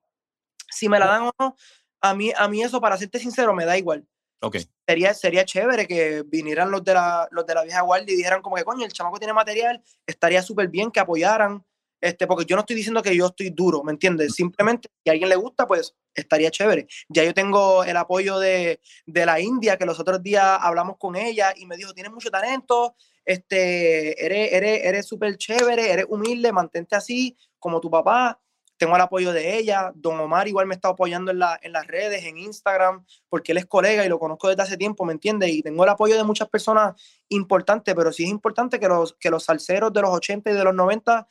Si 0.71 0.89
me 0.89 0.99
la 0.99 1.07
dan 1.07 1.23
o 1.23 1.33
no, 1.39 1.57
a 2.01 2.15
mí, 2.15 2.33
a 2.37 2.49
mí 2.49 2.63
eso, 2.63 2.81
para 2.81 2.97
serte 2.97 3.19
sincero, 3.19 3.55
me 3.55 3.65
da 3.65 3.77
igual. 3.77 4.07
Okay. 4.41 4.65
Sería, 4.87 5.15
sería 5.15 5.45
chévere 5.45 5.89
que 5.89 6.23
vinieran 6.25 6.71
los 6.71 6.85
de, 6.85 6.95
la, 6.95 7.27
los 7.33 7.45
de 7.45 7.55
la 7.55 7.65
vieja 7.65 7.81
guardia 7.81 8.15
y 8.15 8.17
dijeran 8.17 8.41
como 8.41 8.55
que, 8.55 8.65
coño, 8.65 8.85
el 8.85 8.93
chamaco 8.93 9.19
tiene 9.19 9.33
material, 9.33 9.83
estaría 10.07 10.43
súper 10.43 10.69
bien 10.69 10.93
que 10.93 11.01
apoyaran. 11.01 11.65
Este, 12.01 12.27
porque 12.27 12.45
yo 12.45 12.57
no 12.57 12.61
estoy 12.61 12.77
diciendo 12.77 13.03
que 13.03 13.17
yo 13.17 13.27
estoy 13.27 13.51
duro, 13.51 13.83
¿me 13.83 13.93
entiendes? 13.93 14.35
Simplemente, 14.35 14.89
si 15.03 15.11
a 15.11 15.13
alguien 15.13 15.29
le 15.29 15.37
gusta, 15.37 15.67
pues 15.67 15.95
estaría 16.15 16.51
chévere. 16.51 16.87
Ya 17.09 17.25
yo 17.25 17.35
tengo 17.35 17.85
el 17.85 17.97
apoyo 17.97 18.39
de, 18.39 18.81
de 19.07 19.27
la 19.27 19.41
India, 19.41 19.77
que 19.77 19.87
los 19.87 19.99
otros 19.99 20.23
días 20.23 20.59
hablamos 20.61 20.97
con 20.99 21.17
ella 21.17 21.53
y 21.57 21.67
me 21.67 21.77
dijo, 21.77 21.95
tienes 21.95 22.13
mucho 22.13 22.31
talento, 22.31 22.95
este, 23.25 24.25
eres 24.25 24.53
eres 24.53 24.85
eres 24.85 25.07
súper 25.07 25.37
chévere, 25.37 25.93
eres 25.93 26.07
humilde, 26.09 26.53
mantente 26.53 26.97
así, 26.97 27.37
como 27.59 27.81
tu 27.81 27.91
papá. 27.91 28.41
Tengo 28.79 28.95
el 28.95 29.03
apoyo 29.03 29.33
de 29.33 29.59
ella. 29.59 29.93
Don 29.95 30.19
Omar 30.21 30.47
igual 30.47 30.67
me 30.67 30.75
está 30.75 30.89
apoyando 30.89 31.33
en, 31.33 31.41
la, 31.41 31.59
en 31.61 31.73
las 31.73 31.87
redes, 31.87 32.25
en 32.25 32.39
Instagram, 32.39 33.05
porque 33.29 33.53
él 33.53 33.59
es 33.59 33.67
colega 33.67 34.07
y 34.07 34.09
lo 34.09 34.21
conozco 34.21 34.49
desde 34.49 34.63
hace 34.63 34.77
tiempo, 34.77 35.05
¿me 35.05 35.13
entiendes? 35.13 35.51
Y 35.51 35.63
tengo 35.63 35.83
el 35.83 35.91
apoyo 35.91 36.17
de 36.17 36.23
muchas 36.23 36.49
personas 36.49 36.95
importantes, 37.29 37.93
pero 37.95 38.13
sí 38.13 38.23
es 38.23 38.31
importante 38.31 38.79
que 38.79 38.87
los, 38.87 39.15
que 39.15 39.31
los 39.31 39.45
salseros 39.45 39.93
de 39.93 40.01
los 40.01 40.11
80 40.11 40.51
y 40.51 40.55
de 40.55 40.65
los 40.65 40.75
90 40.75 41.29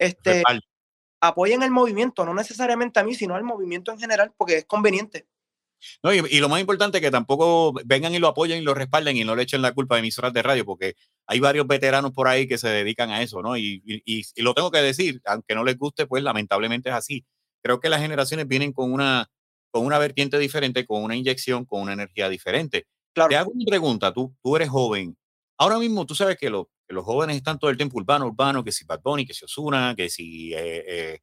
este, 0.00 0.42
apoyen 1.20 1.62
el 1.62 1.70
movimiento, 1.70 2.24
no 2.24 2.34
necesariamente 2.34 2.98
a 2.98 3.04
mí, 3.04 3.14
sino 3.14 3.36
al 3.36 3.44
movimiento 3.44 3.92
en 3.92 3.98
general, 3.98 4.32
porque 4.36 4.58
es 4.58 4.64
conveniente. 4.64 5.26
No, 6.02 6.12
y, 6.12 6.40
lo 6.40 6.48
más 6.48 6.60
importante 6.60 6.98
es 6.98 7.02
que 7.02 7.10
tampoco 7.10 7.72
vengan 7.84 8.14
y 8.14 8.18
lo 8.18 8.28
apoyen 8.28 8.58
y 8.58 8.64
lo 8.64 8.74
respalden 8.74 9.16
y 9.16 9.24
no 9.24 9.34
le 9.34 9.44
echen 9.44 9.62
la 9.62 9.72
culpa 9.72 9.96
a 9.96 9.98
emisoras 9.98 10.32
de 10.32 10.42
radio, 10.42 10.64
porque 10.64 10.94
hay 11.26 11.40
varios 11.40 11.66
veteranos 11.66 12.12
por 12.12 12.28
ahí 12.28 12.46
que 12.46 12.58
se 12.58 12.68
dedican 12.68 13.10
a 13.10 13.22
eso, 13.22 13.40
¿no? 13.42 13.56
Y, 13.56 13.82
y, 13.84 14.42
lo 14.42 14.54
tengo 14.54 14.70
que 14.70 14.78
decir, 14.78 15.20
aunque 15.24 15.54
no 15.54 15.64
les 15.64 15.78
guste, 15.78 16.06
pues 16.06 16.22
lamentablemente 16.22 16.90
es 16.90 16.94
así. 16.94 17.24
Creo 17.62 17.80
que 17.80 17.88
las 17.88 18.00
generaciones 18.00 18.46
vienen 18.46 18.72
con 18.72 18.92
una, 18.92 19.30
con 19.70 19.86
una 19.86 19.98
vertiente 19.98 20.38
diferente, 20.38 20.86
con 20.86 21.02
una 21.02 21.16
inyección, 21.16 21.64
con 21.64 21.82
una 21.82 21.92
energía 21.92 22.28
diferente. 22.28 22.86
Claro. 23.14 23.30
Te 23.30 23.36
hago 23.36 23.50
una 23.50 23.64
pregunta, 23.66 24.12
tú, 24.12 24.34
tú 24.42 24.56
eres 24.56 24.68
joven. 24.68 25.16
Ahora 25.58 25.78
mismo 25.78 26.06
tú 26.06 26.14
sabes 26.14 26.38
que, 26.38 26.48
lo, 26.50 26.70
los 26.92 27.04
jóvenes 27.04 27.36
están 27.36 27.58
todo 27.58 27.70
el 27.70 27.76
tiempo 27.76 27.98
urbano, 27.98 28.26
urbano, 28.26 28.64
que 28.64 28.72
si 28.72 28.84
Bad 28.84 29.00
Bunny, 29.02 29.26
que 29.26 29.34
si 29.34 29.44
Osuna, 29.44 29.94
que 29.96 30.08
si 30.08 30.52
eh, 30.54 30.84
eh, 30.86 31.18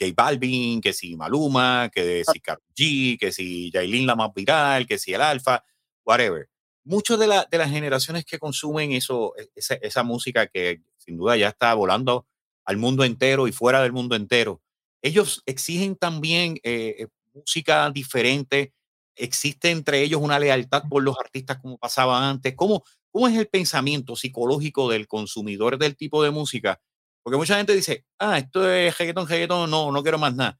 J 0.00 0.12
Balvin, 0.16 0.80
que 0.80 0.92
si 0.92 1.16
Maluma, 1.16 1.90
que 1.92 2.24
si 2.24 2.40
Karol 2.40 2.62
G, 2.76 3.18
que 3.18 3.32
si 3.32 3.70
Jailin 3.72 4.06
la 4.06 4.16
más 4.16 4.32
viral, 4.34 4.86
que 4.86 4.98
si 4.98 5.14
el 5.14 5.20
Alfa, 5.20 5.64
whatever. 6.04 6.48
Muchos 6.84 7.18
de, 7.18 7.26
de 7.26 7.58
las 7.58 7.70
generaciones 7.70 8.24
que 8.24 8.38
consumen 8.38 8.92
eso, 8.92 9.34
e, 9.36 9.50
esa, 9.54 9.74
esa, 9.74 10.02
música 10.02 10.46
que 10.46 10.82
sin 10.96 11.16
duda 11.16 11.36
ya 11.36 11.48
está 11.48 11.74
volando 11.74 12.26
al 12.64 12.76
mundo 12.76 13.04
entero 13.04 13.46
y 13.46 13.52
fuera 13.52 13.82
del 13.82 13.92
mundo 13.92 14.16
entero, 14.16 14.62
ellos 15.02 15.42
exigen 15.46 15.96
también 15.96 16.58
eh, 16.62 17.06
música 17.34 17.90
diferente, 17.90 18.72
existe 19.14 19.70
entre 19.70 20.02
ellos 20.02 20.20
una 20.20 20.38
lealtad 20.38 20.84
por 20.88 21.02
los 21.02 21.16
artistas 21.18 21.58
como 21.58 21.78
pasaba 21.78 22.28
antes. 22.28 22.54
¿Cómo, 22.56 22.84
¿Cómo 23.10 23.28
es 23.28 23.36
el 23.36 23.48
pensamiento 23.48 24.16
psicológico 24.16 24.88
del 24.90 25.06
consumidor 25.08 25.78
del 25.78 25.96
tipo 25.96 26.22
de 26.22 26.30
música? 26.30 26.80
Porque 27.22 27.36
mucha 27.36 27.56
gente 27.56 27.74
dice, 27.74 28.04
ah, 28.18 28.38
esto 28.38 28.70
es 28.70 28.96
reggaetón, 28.96 29.28
reggaetón, 29.28 29.70
no, 29.70 29.92
no 29.92 30.02
quiero 30.02 30.18
más 30.18 30.34
nada. 30.34 30.58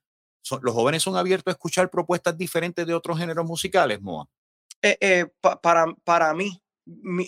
los 0.62 0.74
jóvenes 0.74 1.02
son 1.02 1.16
abiertos 1.16 1.52
a 1.52 1.54
escuchar 1.54 1.90
propuestas 1.90 2.36
diferentes 2.36 2.86
de 2.86 2.94
otros 2.94 3.18
géneros 3.18 3.46
musicales, 3.46 4.00
Moa. 4.00 4.28
Eh, 4.82 4.96
eh, 5.00 5.26
para, 5.40 5.86
para 6.04 6.32
mí, 6.34 6.62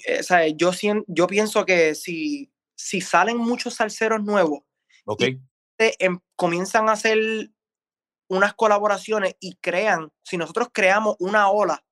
eh, 0.07 0.21
o 0.21 0.23
sea, 0.23 0.47
yo, 0.49 0.71
yo 1.07 1.27
pienso 1.27 1.65
que 1.65 1.95
si, 1.95 2.53
si 2.77 3.01
salen 3.01 3.37
muchos 3.37 3.75
salseros 3.75 4.23
nuevos, 4.23 4.61
okay. 5.05 5.41
Em, 5.79 6.19
comienzan 6.37 6.91
a 6.91 6.93
hacer 6.93 7.51
unas 8.29 8.53
colaboraciones 8.55 9.37
y 9.41 9.57
crean, 9.57 10.13
si 10.23 10.37
nosotros 10.37 10.69
creamos 10.73 11.17
una 11.19 11.51
ola, 11.51 11.85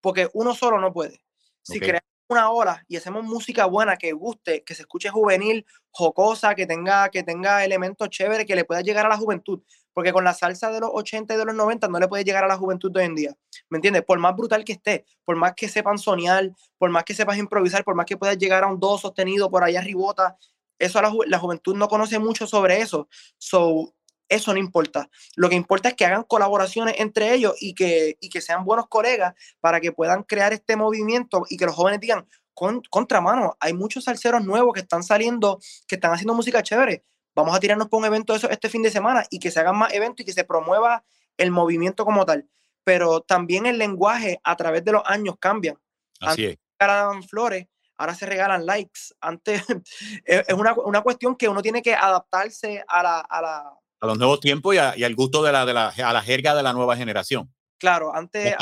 porque 0.00 0.30
uno 0.32 0.54
solo 0.54 0.80
no 0.80 0.92
puede, 0.92 1.22
si 1.62 1.78
creamos 1.78 2.13
una 2.28 2.50
hora 2.50 2.84
y 2.88 2.96
hacemos 2.96 3.24
música 3.24 3.66
buena 3.66 3.96
que 3.96 4.12
guste, 4.12 4.62
que 4.64 4.74
se 4.74 4.82
escuche 4.82 5.10
juvenil, 5.10 5.66
jocosa, 5.90 6.54
que 6.54 6.66
tenga, 6.66 7.08
que 7.08 7.22
tenga 7.22 7.64
elementos 7.64 8.08
chéveres, 8.08 8.46
que 8.46 8.56
le 8.56 8.64
pueda 8.64 8.80
llegar 8.80 9.06
a 9.06 9.08
la 9.08 9.16
juventud. 9.16 9.60
Porque 9.92 10.12
con 10.12 10.24
la 10.24 10.34
salsa 10.34 10.72
de 10.72 10.80
los 10.80 10.90
80 10.92 11.34
y 11.34 11.36
de 11.36 11.44
los 11.44 11.54
90 11.54 11.86
no 11.88 12.00
le 12.00 12.08
puede 12.08 12.24
llegar 12.24 12.42
a 12.42 12.48
la 12.48 12.56
juventud 12.56 12.90
de 12.90 13.00
hoy 13.00 13.06
en 13.06 13.14
día. 13.14 13.36
¿Me 13.70 13.78
entiendes? 13.78 14.02
Por 14.02 14.18
más 14.18 14.34
brutal 14.34 14.64
que 14.64 14.72
esté, 14.72 15.04
por 15.24 15.36
más 15.36 15.54
que 15.54 15.68
sepan 15.68 15.98
soñar, 15.98 16.50
por 16.78 16.90
más 16.90 17.04
que 17.04 17.14
sepas 17.14 17.38
improvisar, 17.38 17.84
por 17.84 17.94
más 17.94 18.06
que 18.06 18.16
puedas 18.16 18.36
llegar 18.36 18.64
a 18.64 18.66
un 18.66 18.80
do 18.80 18.98
sostenido 18.98 19.48
por 19.50 19.62
allá 19.62 19.78
arribota, 19.78 20.36
eso 20.78 21.00
la, 21.00 21.12
la 21.26 21.38
juventud 21.38 21.76
no 21.76 21.88
conoce 21.88 22.18
mucho 22.18 22.46
sobre 22.48 22.80
eso. 22.80 23.08
So, 23.38 23.94
eso 24.28 24.52
no 24.52 24.58
importa. 24.58 25.08
Lo 25.36 25.48
que 25.48 25.54
importa 25.54 25.90
es 25.90 25.94
que 25.94 26.04
hagan 26.04 26.24
colaboraciones 26.24 26.96
entre 26.98 27.34
ellos 27.34 27.54
y 27.60 27.74
que, 27.74 28.16
y 28.20 28.28
que 28.28 28.40
sean 28.40 28.64
buenos 28.64 28.88
colegas 28.88 29.34
para 29.60 29.80
que 29.80 29.92
puedan 29.92 30.22
crear 30.22 30.52
este 30.52 30.76
movimiento 30.76 31.44
y 31.48 31.56
que 31.56 31.66
los 31.66 31.74
jóvenes 31.74 32.00
digan, 32.00 32.26
con, 32.54 32.82
contramano, 32.88 33.56
hay 33.60 33.74
muchos 33.74 34.04
salseros 34.04 34.44
nuevos 34.44 34.72
que 34.72 34.80
están 34.80 35.02
saliendo, 35.02 35.58
que 35.86 35.96
están 35.96 36.12
haciendo 36.12 36.34
música 36.34 36.62
chévere. 36.62 37.04
Vamos 37.34 37.54
a 37.54 37.60
tirarnos 37.60 37.88
por 37.88 37.98
un 37.98 38.06
evento 38.06 38.32
de 38.32 38.38
eso 38.38 38.48
este 38.48 38.68
fin 38.68 38.82
de 38.82 38.90
semana 38.90 39.24
y 39.28 39.40
que 39.40 39.50
se 39.50 39.60
hagan 39.60 39.76
más 39.76 39.92
eventos 39.92 40.22
y 40.22 40.24
que 40.24 40.32
se 40.32 40.44
promueva 40.44 41.04
el 41.36 41.50
movimiento 41.50 42.04
como 42.04 42.24
tal. 42.24 42.48
Pero 42.84 43.22
también 43.22 43.66
el 43.66 43.78
lenguaje 43.78 44.40
a 44.44 44.56
través 44.56 44.84
de 44.84 44.92
los 44.92 45.02
años 45.04 45.36
cambia. 45.40 45.76
Así 46.20 46.44
es. 46.44 46.58
Antes 46.78 47.28
flores, 47.28 47.66
ahora 47.96 48.14
se 48.14 48.26
regalan 48.26 48.66
likes. 48.66 49.00
Antes 49.20 49.62
es 50.24 50.54
una, 50.54 50.74
una, 50.74 51.02
cuestión 51.02 51.34
que 51.34 51.48
uno 51.48 51.62
tiene 51.62 51.82
que 51.82 51.94
adaptarse 51.94 52.84
a 52.86 53.02
la, 53.02 53.20
a 53.20 53.42
la, 53.42 53.78
a 54.04 54.06
los 54.06 54.18
nuevos 54.18 54.40
tiempos 54.40 54.74
y, 54.74 54.78
al 54.78 55.14
gusto 55.14 55.42
de 55.42 55.50
la, 55.50 55.64
de 55.64 55.72
la, 55.72 55.88
a 55.88 56.12
la 56.12 56.22
jerga 56.22 56.54
de 56.54 56.62
la 56.62 56.72
nueva 56.72 56.96
generación. 56.96 57.52
Claro, 57.78 58.14
antes, 58.14 58.54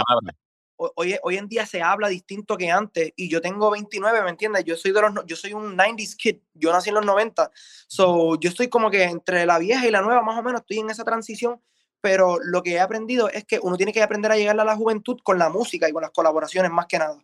hoy, 0.77 1.17
hoy 1.23 1.37
en 1.37 1.49
día 1.49 1.67
se 1.67 1.83
habla 1.83 2.09
distinto 2.09 2.57
que 2.57 2.71
antes 2.71 3.13
y 3.17 3.29
yo 3.29 3.41
tengo 3.41 3.71
29, 3.71 4.23
¿me 4.23 4.31
entiendes? 4.31 4.65
Yo 4.65 4.77
soy, 4.77 4.93
de 4.93 5.01
los, 5.03 5.13
yo 5.27 5.37
soy 5.37 5.53
un 5.53 5.77
90s 5.77 6.17
kid, 6.17 6.37
yo 6.55 6.73
nací 6.73 6.89
en 6.91 6.95
los 6.95 7.05
90, 7.05 7.51
so 7.87 8.39
yo 8.39 8.51
estoy 8.51 8.69
como 8.69 8.91
que 8.91 9.05
entre 9.05 9.45
la 9.45 9.59
vieja 9.59 9.87
y 9.87 9.91
la 9.91 10.01
nueva, 10.01 10.23
más 10.23 10.39
o 10.39 10.43
menos, 10.43 10.61
estoy 10.61 10.79
en 10.79 10.91
esa 10.91 11.05
transición, 11.05 11.61
pero 12.01 12.39
lo 12.41 12.63
que 12.63 12.75
he 12.75 12.81
aprendido 12.81 13.29
es 13.29 13.45
que 13.45 13.59
uno 13.61 13.77
tiene 13.77 13.93
que 13.93 14.03
aprender 14.03 14.33
a 14.33 14.37
llegar 14.37 14.59
a 14.59 14.65
la 14.65 14.77
juventud 14.77 15.19
con 15.23 15.39
la 15.39 15.51
música 15.51 15.89
y 15.89 15.93
con 15.93 16.03
las 16.03 16.11
colaboraciones 16.11 16.71
más 16.71 16.87
que 16.87 16.99
nada. 16.99 17.19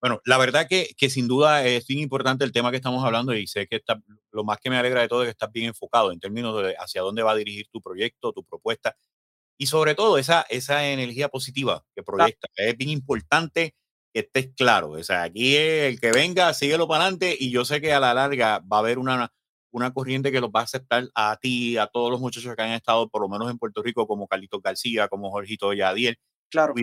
Bueno, 0.00 0.20
la 0.24 0.38
verdad 0.38 0.66
que, 0.68 0.94
que 0.96 1.10
sin 1.10 1.28
duda 1.28 1.64
es 1.66 1.86
bien 1.86 2.00
importante 2.00 2.44
el 2.44 2.52
tema 2.52 2.70
que 2.70 2.78
estamos 2.78 3.04
hablando 3.04 3.34
y 3.34 3.46
sé 3.46 3.66
que 3.66 3.76
está, 3.76 4.00
lo 4.32 4.44
más 4.44 4.58
que 4.58 4.70
me 4.70 4.78
alegra 4.78 5.02
de 5.02 5.08
todo 5.08 5.22
es 5.22 5.26
que 5.26 5.32
estás 5.32 5.52
bien 5.52 5.66
enfocado 5.66 6.10
en 6.10 6.20
términos 6.20 6.62
de 6.62 6.74
hacia 6.78 7.02
dónde 7.02 7.22
va 7.22 7.32
a 7.32 7.36
dirigir 7.36 7.66
tu 7.70 7.82
proyecto, 7.82 8.32
tu 8.32 8.42
propuesta 8.44 8.96
y 9.60 9.66
sobre 9.66 9.94
todo 9.94 10.16
esa, 10.16 10.46
esa 10.48 10.88
energía 10.88 11.28
positiva 11.28 11.84
que 11.94 12.02
proyecta. 12.02 12.48
Es 12.56 12.74
bien 12.78 12.88
importante 12.88 13.74
que 14.12 14.20
estés 14.20 14.50
claro. 14.56 14.92
O 14.92 15.04
sea, 15.04 15.24
aquí 15.24 15.54
el 15.54 16.00
que 16.00 16.12
venga, 16.12 16.54
síguelo 16.54 16.88
para 16.88 17.02
adelante 17.04 17.36
y 17.38 17.50
yo 17.50 17.66
sé 17.66 17.82
que 17.82 17.92
a 17.92 18.00
la 18.00 18.14
larga 18.14 18.60
va 18.60 18.78
a 18.78 18.80
haber 18.80 18.98
una, 18.98 19.30
una 19.70 19.92
corriente 19.92 20.32
que 20.32 20.40
los 20.40 20.48
va 20.48 20.60
a 20.60 20.62
aceptar 20.64 21.10
a 21.14 21.36
ti, 21.36 21.76
a 21.76 21.86
todos 21.88 22.10
los 22.10 22.20
muchachos 22.20 22.56
que 22.56 22.62
han 22.62 22.70
estado 22.70 23.10
por 23.10 23.20
lo 23.20 23.28
menos 23.28 23.50
en 23.50 23.58
Puerto 23.58 23.82
Rico, 23.82 24.06
como 24.06 24.26
Carlitos 24.26 24.62
García, 24.62 25.08
como 25.08 25.30
Jorgito 25.30 25.74
Yadiel, 25.74 26.16
claro. 26.50 26.74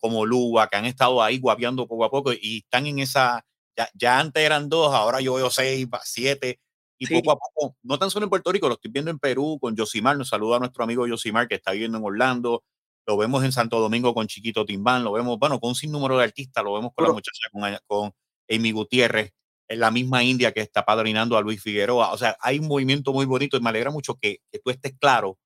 como 0.00 0.26
Luba, 0.26 0.68
que 0.68 0.76
han 0.76 0.86
estado 0.86 1.22
ahí 1.22 1.38
guapiando 1.38 1.86
poco 1.86 2.04
a 2.04 2.10
poco 2.10 2.32
y 2.32 2.58
están 2.58 2.86
en 2.86 2.98
esa, 2.98 3.44
ya, 3.76 3.88
ya 3.94 4.18
antes 4.18 4.42
eran 4.42 4.68
dos, 4.68 4.94
ahora 4.94 5.20
yo 5.20 5.34
veo 5.34 5.50
seis, 5.50 5.86
siete, 6.04 6.60
y 6.98 7.06
poco 7.06 7.32
a 7.32 7.36
poco, 7.36 7.76
no 7.82 7.98
tan 7.98 8.10
solo 8.10 8.24
en 8.24 8.30
Puerto 8.30 8.52
Rico, 8.52 8.68
lo 8.68 8.74
estoy 8.74 8.90
viendo 8.90 9.10
en 9.10 9.18
Perú 9.18 9.58
con 9.60 9.76
Josimar, 9.76 10.16
nos 10.16 10.28
saluda 10.28 10.56
a 10.56 10.60
nuestro 10.60 10.84
amigo 10.84 11.06
Josimar 11.08 11.48
que 11.48 11.56
está 11.56 11.72
viviendo 11.72 11.98
en 11.98 12.04
Orlando, 12.04 12.64
lo 13.06 13.16
vemos 13.16 13.44
en 13.44 13.52
Santo 13.52 13.80
Domingo 13.80 14.14
con 14.14 14.26
Chiquito 14.26 14.64
Timbán, 14.64 15.02
lo 15.04 15.12
vemos, 15.12 15.38
bueno, 15.38 15.58
con 15.58 15.70
un 15.70 15.74
sinnúmero 15.74 16.18
de 16.18 16.24
artistas, 16.24 16.62
lo 16.62 16.74
vemos 16.74 16.92
con 16.94 17.06
la 17.06 17.12
muchacha, 17.12 17.48
con, 17.50 17.62
con 17.86 18.12
Amy 18.48 18.70
Gutiérrez, 18.70 19.32
en 19.68 19.80
la 19.80 19.90
misma 19.90 20.22
India 20.22 20.52
que 20.52 20.60
está 20.60 20.84
padrinando 20.84 21.36
a 21.36 21.40
Luis 21.40 21.62
Figueroa. 21.62 22.12
O 22.12 22.18
sea, 22.18 22.36
hay 22.40 22.58
un 22.58 22.68
movimiento 22.68 23.12
muy 23.12 23.24
bonito 23.26 23.56
y 23.56 23.60
me 23.60 23.70
alegra 23.70 23.90
mucho 23.90 24.14
que, 24.14 24.38
que 24.50 24.58
tú 24.58 24.70
estés 24.70 24.94
claro 24.98 25.38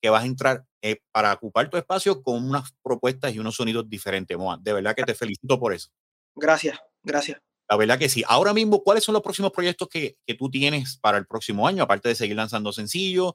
que 0.00 0.10
vas 0.10 0.22
a 0.22 0.26
entrar 0.26 0.64
eh, 0.82 1.00
para 1.12 1.32
ocupar 1.32 1.68
tu 1.68 1.76
espacio 1.76 2.22
con 2.22 2.44
unas 2.44 2.72
propuestas 2.82 3.34
y 3.34 3.38
unos 3.38 3.56
sonidos 3.56 3.88
diferentes, 3.88 4.36
Moa. 4.36 4.58
De 4.60 4.72
verdad 4.72 4.94
que 4.94 5.02
te 5.02 5.14
felicito 5.14 5.58
por 5.58 5.72
eso. 5.72 5.88
Gracias, 6.36 6.78
gracias. 7.02 7.40
La 7.68 7.76
verdad 7.76 7.98
que 7.98 8.08
sí. 8.08 8.24
Ahora 8.26 8.54
mismo, 8.54 8.82
¿cuáles 8.82 9.04
son 9.04 9.12
los 9.12 9.22
próximos 9.22 9.52
proyectos 9.52 9.88
que, 9.88 10.16
que 10.26 10.34
tú 10.34 10.50
tienes 10.50 10.98
para 10.98 11.18
el 11.18 11.26
próximo 11.26 11.66
año, 11.66 11.82
aparte 11.82 12.08
de 12.08 12.14
seguir 12.14 12.36
lanzando 12.36 12.72
sencillos? 12.72 13.34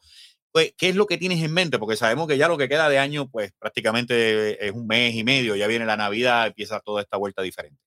Pues, 0.52 0.74
¿Qué 0.78 0.90
es 0.90 0.96
lo 0.96 1.06
que 1.06 1.18
tienes 1.18 1.44
en 1.44 1.54
mente? 1.54 1.78
Porque 1.80 1.96
sabemos 1.96 2.28
que 2.28 2.38
ya 2.38 2.48
lo 2.48 2.58
que 2.58 2.70
queda 2.70 2.90
de 2.90 3.00
año, 3.00 3.28
pues 3.30 3.52
prácticamente 3.60 4.66
es 4.66 4.72
un 4.72 4.88
mes 4.88 5.16
y 5.16 5.24
medio, 5.24 5.56
ya 5.56 5.68
viene 5.68 5.86
la 5.86 5.98
Navidad, 5.98 6.48
empieza 6.48 6.80
toda 6.80 7.02
esta 7.02 7.18
vuelta 7.18 7.42
diferente. 7.42 7.80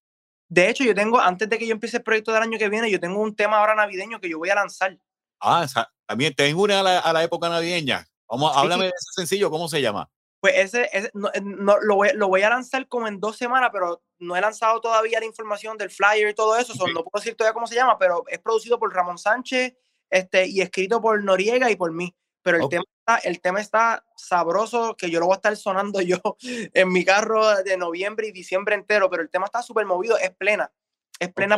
De 0.49 0.69
hecho, 0.69 0.85
yo 0.85 0.95
tengo, 0.95 1.21
antes 1.21 1.49
de 1.49 1.59
que 1.59 1.67
yo 1.67 1.73
empiece 1.73 1.97
el 1.97 2.03
proyecto 2.03 2.33
del 2.33 2.43
año 2.43 2.59
que 2.59 2.69
viene, 2.69 2.91
yo 2.91 3.01
tengo 3.01 3.21
un 3.21 3.35
tema 3.35 3.59
ahora 3.59 3.75
navideño 3.75 4.21
que 4.21 4.29
yo 4.29 4.39
voy 4.39 4.51
a 4.51 4.55
lanzar. 4.55 4.99
Ah, 5.41 5.67
también 6.07 6.35
tengo 6.35 6.62
una 6.62 6.81
a 6.81 6.83
la, 6.83 6.99
a 7.01 7.12
la 7.12 7.25
época 7.25 7.49
navideña. 7.49 8.07
Vamos, 8.29 8.53
háblame 8.57 8.85
de 8.85 8.91
ese 8.91 9.12
sencillo, 9.15 9.51
¿cómo 9.51 9.69
se 9.69 9.81
llama? 9.81 10.11
Pues 10.41 10.55
ese, 10.57 10.89
ese 10.93 11.11
no, 11.15 11.29
eh, 11.33 11.41
no, 11.43 11.79
lo, 11.81 11.97
voy, 11.97 12.11
lo, 12.15 12.29
voy, 12.29 12.43
a 12.43 12.51
lanzar 12.51 12.87
como 12.89 13.09
en 13.09 13.21
dos 13.21 13.37
semanas, 13.37 13.71
pero 13.73 14.03
no 14.19 14.37
he 14.37 14.41
lanzado 14.41 14.81
todavía 14.81 15.21
la 15.21 15.27
información 15.27 15.77
del 15.79 15.91
flyer 15.91 16.29
y 16.29 16.35
todo 16.35 16.57
eso. 16.57 16.75
no 16.89 17.05
puedo 17.05 17.23
decir 17.23 17.35
todavía 17.35 17.55
cómo 17.55 17.67
se 17.67 17.75
llama, 17.75 17.99
pero 17.99 18.25
es 18.29 18.39
producido 18.39 18.79
por 18.79 18.95
Ramón 18.95 19.19
Sánchez 19.19 19.75
este, 20.11 20.47
y 20.47 20.61
escrito 20.61 21.01
por 21.01 21.23
Noriega 21.23 21.71
y 21.71 21.77
por 21.77 21.93
mí. 21.93 22.15
Pero 22.43 22.59
el, 22.59 22.69
tema 22.69 22.85
está, 22.99 23.29
el 23.29 23.41
tema 23.41 23.61
está 23.61 24.05
sabroso, 24.17 24.97
que 24.97 25.11
yo 25.11 25.19
lo 25.19 25.27
voy 25.27 25.35
a 25.35 25.37
estar 25.37 25.57
sonando 25.57 26.01
yo 26.03 26.19
en 26.41 26.93
mi 26.93 27.05
carro 27.05 27.62
de 27.62 27.77
noviembre 27.77 28.29
y 28.29 28.33
diciembre 28.33 28.77
entero, 28.77 29.11
pero 29.11 29.23
el 29.23 29.31
tema 29.31 29.47
está 29.47 29.62
súper 29.62 29.85
movido, 29.85 30.17
es 30.17 30.31
plena, 30.31 30.71
es 31.19 31.33
plena. 31.33 31.57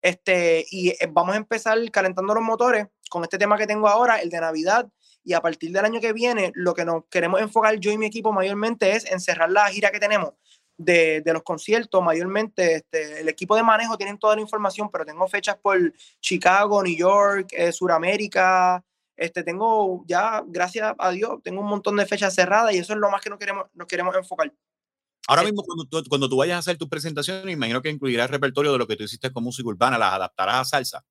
Este, 0.00 0.64
y 0.70 0.90
eh, 0.90 1.08
vamos 1.10 1.34
a 1.34 1.38
empezar 1.38 1.78
calentando 1.90 2.34
los 2.34 2.42
motores 2.42 2.86
con 3.10 3.24
este 3.24 3.38
tema 3.38 3.56
que 3.56 3.66
tengo 3.66 3.88
ahora, 3.88 4.20
el 4.20 4.28
de 4.28 4.40
Navidad, 4.40 4.88
y 5.24 5.32
a 5.32 5.40
partir 5.40 5.72
del 5.72 5.84
año 5.84 6.00
que 6.00 6.12
viene, 6.12 6.52
lo 6.54 6.74
que 6.74 6.84
nos 6.84 7.04
queremos 7.10 7.40
enfocar 7.40 7.76
yo 7.80 7.90
y 7.90 7.98
mi 7.98 8.06
equipo 8.06 8.32
mayormente 8.32 8.92
es 8.92 9.10
en 9.10 9.20
cerrar 9.20 9.50
la 9.50 9.68
gira 9.70 9.90
que 9.90 9.98
tenemos 9.98 10.34
de, 10.76 11.22
de 11.22 11.32
los 11.32 11.42
conciertos. 11.42 12.02
Mayormente, 12.02 12.76
este, 12.76 13.20
el 13.20 13.28
equipo 13.28 13.56
de 13.56 13.62
manejo 13.62 13.96
tienen 13.96 14.18
toda 14.18 14.36
la 14.36 14.42
información, 14.42 14.90
pero 14.92 15.04
tengo 15.04 15.26
fechas 15.26 15.56
por 15.56 15.78
Chicago, 16.20 16.82
New 16.82 16.96
York, 16.96 17.48
eh, 17.52 17.72
Suramérica. 17.72 18.84
Este, 19.16 19.42
tengo 19.42 20.04
ya, 20.06 20.42
gracias 20.46 20.94
a 20.98 21.10
Dios, 21.10 21.40
tengo 21.42 21.60
un 21.60 21.68
montón 21.68 21.96
de 21.96 22.04
fechas 22.04 22.34
cerradas 22.34 22.74
y 22.74 22.78
eso 22.78 22.92
es 22.92 22.98
lo 22.98 23.10
más 23.10 23.22
que 23.22 23.30
nos 23.30 23.38
queremos, 23.38 23.66
nos 23.72 23.86
queremos 23.86 24.14
enfocar. 24.16 24.52
Ahora 25.26 25.42
mismo, 25.42 25.62
cuando 25.62 25.84
tú, 25.86 26.02
cuando 26.08 26.28
tú 26.28 26.36
vayas 26.36 26.56
a 26.56 26.58
hacer 26.58 26.76
tu 26.76 26.88
presentación, 26.88 27.48
imagino 27.48 27.80
que 27.80 27.88
incluirás 27.88 28.26
el 28.26 28.32
repertorio 28.32 28.72
de 28.72 28.78
lo 28.78 28.86
que 28.86 28.96
tú 28.96 29.04
hiciste 29.04 29.32
con 29.32 29.44
música 29.44 29.68
urbana, 29.68 29.96
las 29.96 30.12
adaptarás 30.12 30.56
a 30.56 30.64
salsa. 30.64 31.04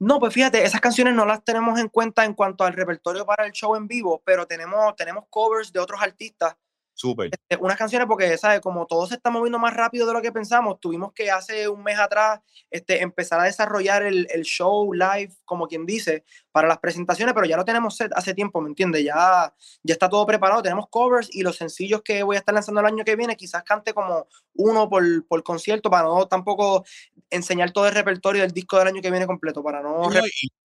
No, 0.00 0.18
pues 0.18 0.32
fíjate, 0.32 0.64
esas 0.64 0.80
canciones 0.80 1.14
no 1.14 1.26
las 1.26 1.44
tenemos 1.44 1.78
en 1.78 1.88
cuenta 1.88 2.24
en 2.24 2.32
cuanto 2.32 2.64
al 2.64 2.72
repertorio 2.72 3.26
para 3.26 3.44
el 3.44 3.52
show 3.52 3.76
en 3.76 3.86
vivo, 3.86 4.22
pero 4.24 4.46
tenemos, 4.46 4.96
tenemos 4.96 5.24
covers 5.28 5.70
de 5.74 5.78
otros 5.78 6.00
artistas 6.00 6.56
Súper. 7.00 7.30
Este, 7.32 7.56
unas 7.64 7.78
canciones 7.78 8.06
porque, 8.06 8.36
¿sabes? 8.36 8.60
Como 8.60 8.84
todo 8.84 9.06
se 9.06 9.14
está 9.14 9.30
moviendo 9.30 9.58
más 9.58 9.72
rápido 9.72 10.06
de 10.06 10.12
lo 10.12 10.20
que 10.20 10.32
pensamos, 10.32 10.78
tuvimos 10.80 11.14
que 11.14 11.30
hace 11.30 11.66
un 11.66 11.82
mes 11.82 11.98
atrás 11.98 12.40
este, 12.70 13.00
empezar 13.00 13.40
a 13.40 13.44
desarrollar 13.44 14.02
el, 14.02 14.26
el, 14.30 14.42
show 14.42 14.92
live, 14.92 15.32
como 15.46 15.66
quien 15.66 15.86
dice, 15.86 16.24
para 16.52 16.68
las 16.68 16.76
presentaciones, 16.76 17.32
pero 17.32 17.46
ya 17.46 17.56
lo 17.56 17.64
tenemos 17.64 17.96
set 17.96 18.12
hace 18.14 18.34
tiempo, 18.34 18.60
¿me 18.60 18.68
entiendes? 18.68 19.02
Ya, 19.02 19.50
ya 19.82 19.92
está 19.94 20.10
todo 20.10 20.26
preparado, 20.26 20.60
tenemos 20.60 20.88
covers 20.90 21.34
y 21.34 21.40
los 21.40 21.56
sencillos 21.56 22.02
que 22.02 22.22
voy 22.22 22.36
a 22.36 22.40
estar 22.40 22.54
lanzando 22.54 22.82
el 22.82 22.86
año 22.86 23.02
que 23.02 23.16
viene, 23.16 23.34
quizás 23.34 23.62
cante 23.62 23.94
como 23.94 24.26
uno 24.56 24.86
por, 24.90 25.26
por 25.26 25.42
concierto, 25.42 25.88
para 25.88 26.02
no 26.02 26.28
tampoco 26.28 26.84
enseñar 27.30 27.70
todo 27.70 27.88
el 27.88 27.94
repertorio 27.94 28.42
del 28.42 28.52
disco 28.52 28.78
del 28.78 28.88
año 28.88 29.00
que 29.00 29.10
viene 29.10 29.26
completo, 29.26 29.62
para 29.62 29.80
no... 29.80 30.02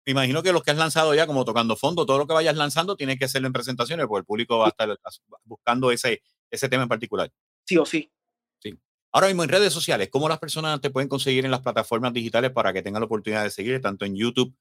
Me 0.06 0.12
imagino 0.12 0.42
que 0.42 0.52
los 0.52 0.62
que 0.62 0.70
has 0.70 0.76
lanzado 0.76 1.14
ya, 1.14 1.26
como 1.26 1.44
tocando 1.44 1.76
fondo, 1.76 2.06
todo 2.06 2.18
lo 2.18 2.26
que 2.26 2.34
vayas 2.34 2.56
lanzando, 2.56 2.96
tienes 2.96 3.18
que 3.18 3.26
hacerlo 3.26 3.46
en 3.46 3.52
presentaciones, 3.52 4.06
porque 4.06 4.20
el 4.20 4.24
público 4.26 4.58
va 4.58 4.66
a 4.66 4.68
estar 4.70 4.98
buscando 5.44 5.90
ese, 5.90 6.22
ese 6.50 6.68
tema 6.68 6.84
en 6.84 6.88
particular. 6.88 7.30
Sí 7.66 7.76
o 7.76 7.84
sí. 7.84 8.10
Sí. 8.58 8.78
Ahora 9.12 9.26
mismo 9.26 9.42
en 9.42 9.50
redes 9.50 9.72
sociales, 9.72 10.08
¿cómo 10.10 10.28
las 10.28 10.38
personas 10.38 10.80
te 10.80 10.90
pueden 10.90 11.08
conseguir 11.08 11.44
en 11.44 11.50
las 11.50 11.60
plataformas 11.60 12.12
digitales 12.12 12.50
para 12.50 12.72
que 12.72 12.82
tengan 12.82 13.00
la 13.00 13.06
oportunidad 13.06 13.44
de 13.44 13.50
seguir, 13.50 13.80
tanto 13.80 14.04
en 14.04 14.16
YouTube 14.16 14.54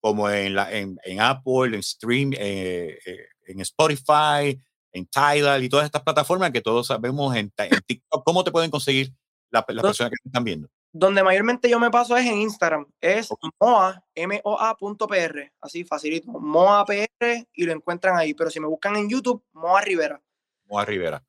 como 0.00 0.28
en, 0.28 0.54
la, 0.54 0.70
en, 0.72 0.98
en 1.04 1.20
Apple, 1.20 1.74
en 1.74 1.82
Stream, 1.82 2.32
eh, 2.34 2.98
eh, 3.06 3.26
en 3.46 3.60
Spotify, 3.60 4.60
en 4.92 5.06
Tidal 5.06 5.64
y 5.64 5.68
todas 5.68 5.86
estas 5.86 6.02
plataformas 6.02 6.50
que 6.50 6.60
todos 6.60 6.88
sabemos 6.88 7.34
en, 7.34 7.52
en 7.56 7.80
TikTok? 7.86 8.24
¿Cómo 8.24 8.44
te 8.44 8.52
pueden 8.52 8.70
conseguir 8.70 9.12
las 9.50 9.64
personas 9.64 10.10
que 10.10 10.28
están 10.28 10.44
viendo? 10.44 10.68
Donde 10.92 11.22
mayormente 11.22 11.70
yo 11.70 11.80
me 11.80 11.90
paso 11.90 12.16
es 12.16 12.26
en 12.26 12.38
Instagram. 12.38 12.86
Es 13.00 13.28
moa, 13.58 14.04
M-O-A.pr. 14.14 15.52
Así, 15.60 15.84
facilito. 15.84 16.30
Moa 16.32 16.84
PR 16.84 17.46
y 17.54 17.64
lo 17.64 17.72
encuentran 17.72 18.16
ahí. 18.16 18.34
Pero 18.34 18.50
si 18.50 18.60
me 18.60 18.66
buscan 18.66 18.96
en 18.96 19.08
YouTube, 19.08 19.42
Moa 19.52 19.80
Rivera. 19.80 20.20
Moa 20.66 20.84
Rivera. 20.84 21.24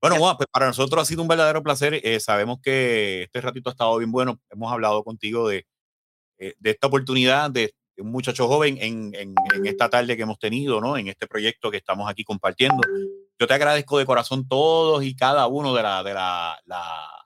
Bueno, 0.00 0.16
Moa, 0.16 0.36
pues 0.36 0.48
para 0.52 0.66
nosotros 0.66 1.02
ha 1.02 1.06
sido 1.06 1.22
un 1.22 1.28
verdadero 1.28 1.62
placer. 1.62 2.00
Eh, 2.02 2.20
sabemos 2.20 2.58
que 2.62 3.22
este 3.22 3.40
ratito 3.40 3.70
ha 3.70 3.72
estado 3.72 3.96
bien 3.96 4.12
bueno. 4.12 4.38
Hemos 4.50 4.70
hablado 4.70 5.02
contigo 5.02 5.48
de, 5.48 5.66
eh, 6.38 6.54
de 6.58 6.70
esta 6.70 6.86
oportunidad 6.86 7.50
de 7.50 7.72
un 7.98 8.10
muchacho 8.10 8.46
joven 8.46 8.76
en, 8.80 9.14
en, 9.14 9.34
en, 9.54 9.66
esta 9.66 9.88
tarde 9.88 10.16
que 10.16 10.22
hemos 10.22 10.38
tenido, 10.38 10.82
¿no? 10.82 10.98
En 10.98 11.08
este 11.08 11.26
proyecto 11.26 11.70
que 11.70 11.78
estamos 11.78 12.10
aquí 12.10 12.24
compartiendo. 12.24 12.82
Yo 13.38 13.46
te 13.46 13.54
agradezco 13.54 13.98
de 13.98 14.04
corazón 14.04 14.46
todos 14.46 15.02
y 15.02 15.16
cada 15.16 15.46
uno 15.46 15.74
de 15.74 15.82
la, 15.82 16.02
de 16.02 16.12
la, 16.12 16.60
la 16.66 17.25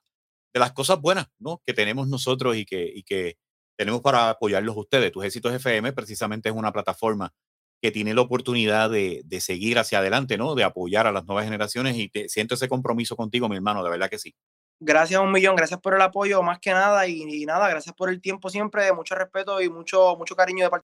de 0.52 0.60
las 0.60 0.72
cosas 0.72 1.00
buenas 1.00 1.26
¿no? 1.38 1.62
que 1.64 1.74
tenemos 1.74 2.08
nosotros 2.08 2.56
y 2.56 2.64
que, 2.64 2.90
y 2.94 3.02
que 3.02 3.36
tenemos 3.76 4.00
para 4.00 4.30
apoyarlos 4.30 4.76
ustedes. 4.76 5.12
Tus 5.12 5.24
éxitos 5.24 5.52
FM 5.54 5.92
precisamente 5.92 6.48
es 6.48 6.54
una 6.54 6.72
plataforma 6.72 7.32
que 7.80 7.90
tiene 7.90 8.12
la 8.12 8.20
oportunidad 8.20 8.90
de, 8.90 9.22
de, 9.24 9.40
seguir 9.40 9.78
hacia 9.78 10.00
adelante, 10.00 10.36
¿no? 10.36 10.54
De 10.54 10.64
apoyar 10.64 11.06
a 11.06 11.12
las 11.12 11.24
nuevas 11.24 11.46
generaciones 11.46 11.96
y 11.96 12.10
te, 12.10 12.28
siento 12.28 12.54
ese 12.54 12.68
compromiso 12.68 13.16
contigo, 13.16 13.48
mi 13.48 13.56
hermano, 13.56 13.82
de 13.82 13.88
verdad 13.88 14.10
que 14.10 14.18
sí. 14.18 14.34
Gracias 14.80 15.20
un 15.20 15.32
millón, 15.32 15.56
gracias 15.56 15.80
por 15.80 15.94
el 15.94 16.00
apoyo 16.00 16.42
más 16.42 16.58
que 16.58 16.72
nada 16.72 17.06
y, 17.06 17.22
y 17.22 17.46
nada, 17.46 17.68
gracias 17.68 17.94
por 17.94 18.10
el 18.10 18.20
tiempo 18.20 18.48
siempre, 18.48 18.92
mucho 18.92 19.14
respeto 19.14 19.60
y 19.60 19.68
mucho, 19.68 20.16
mucho 20.16 20.36
cariño 20.36 20.64
de 20.64 20.70
parte 20.70 20.78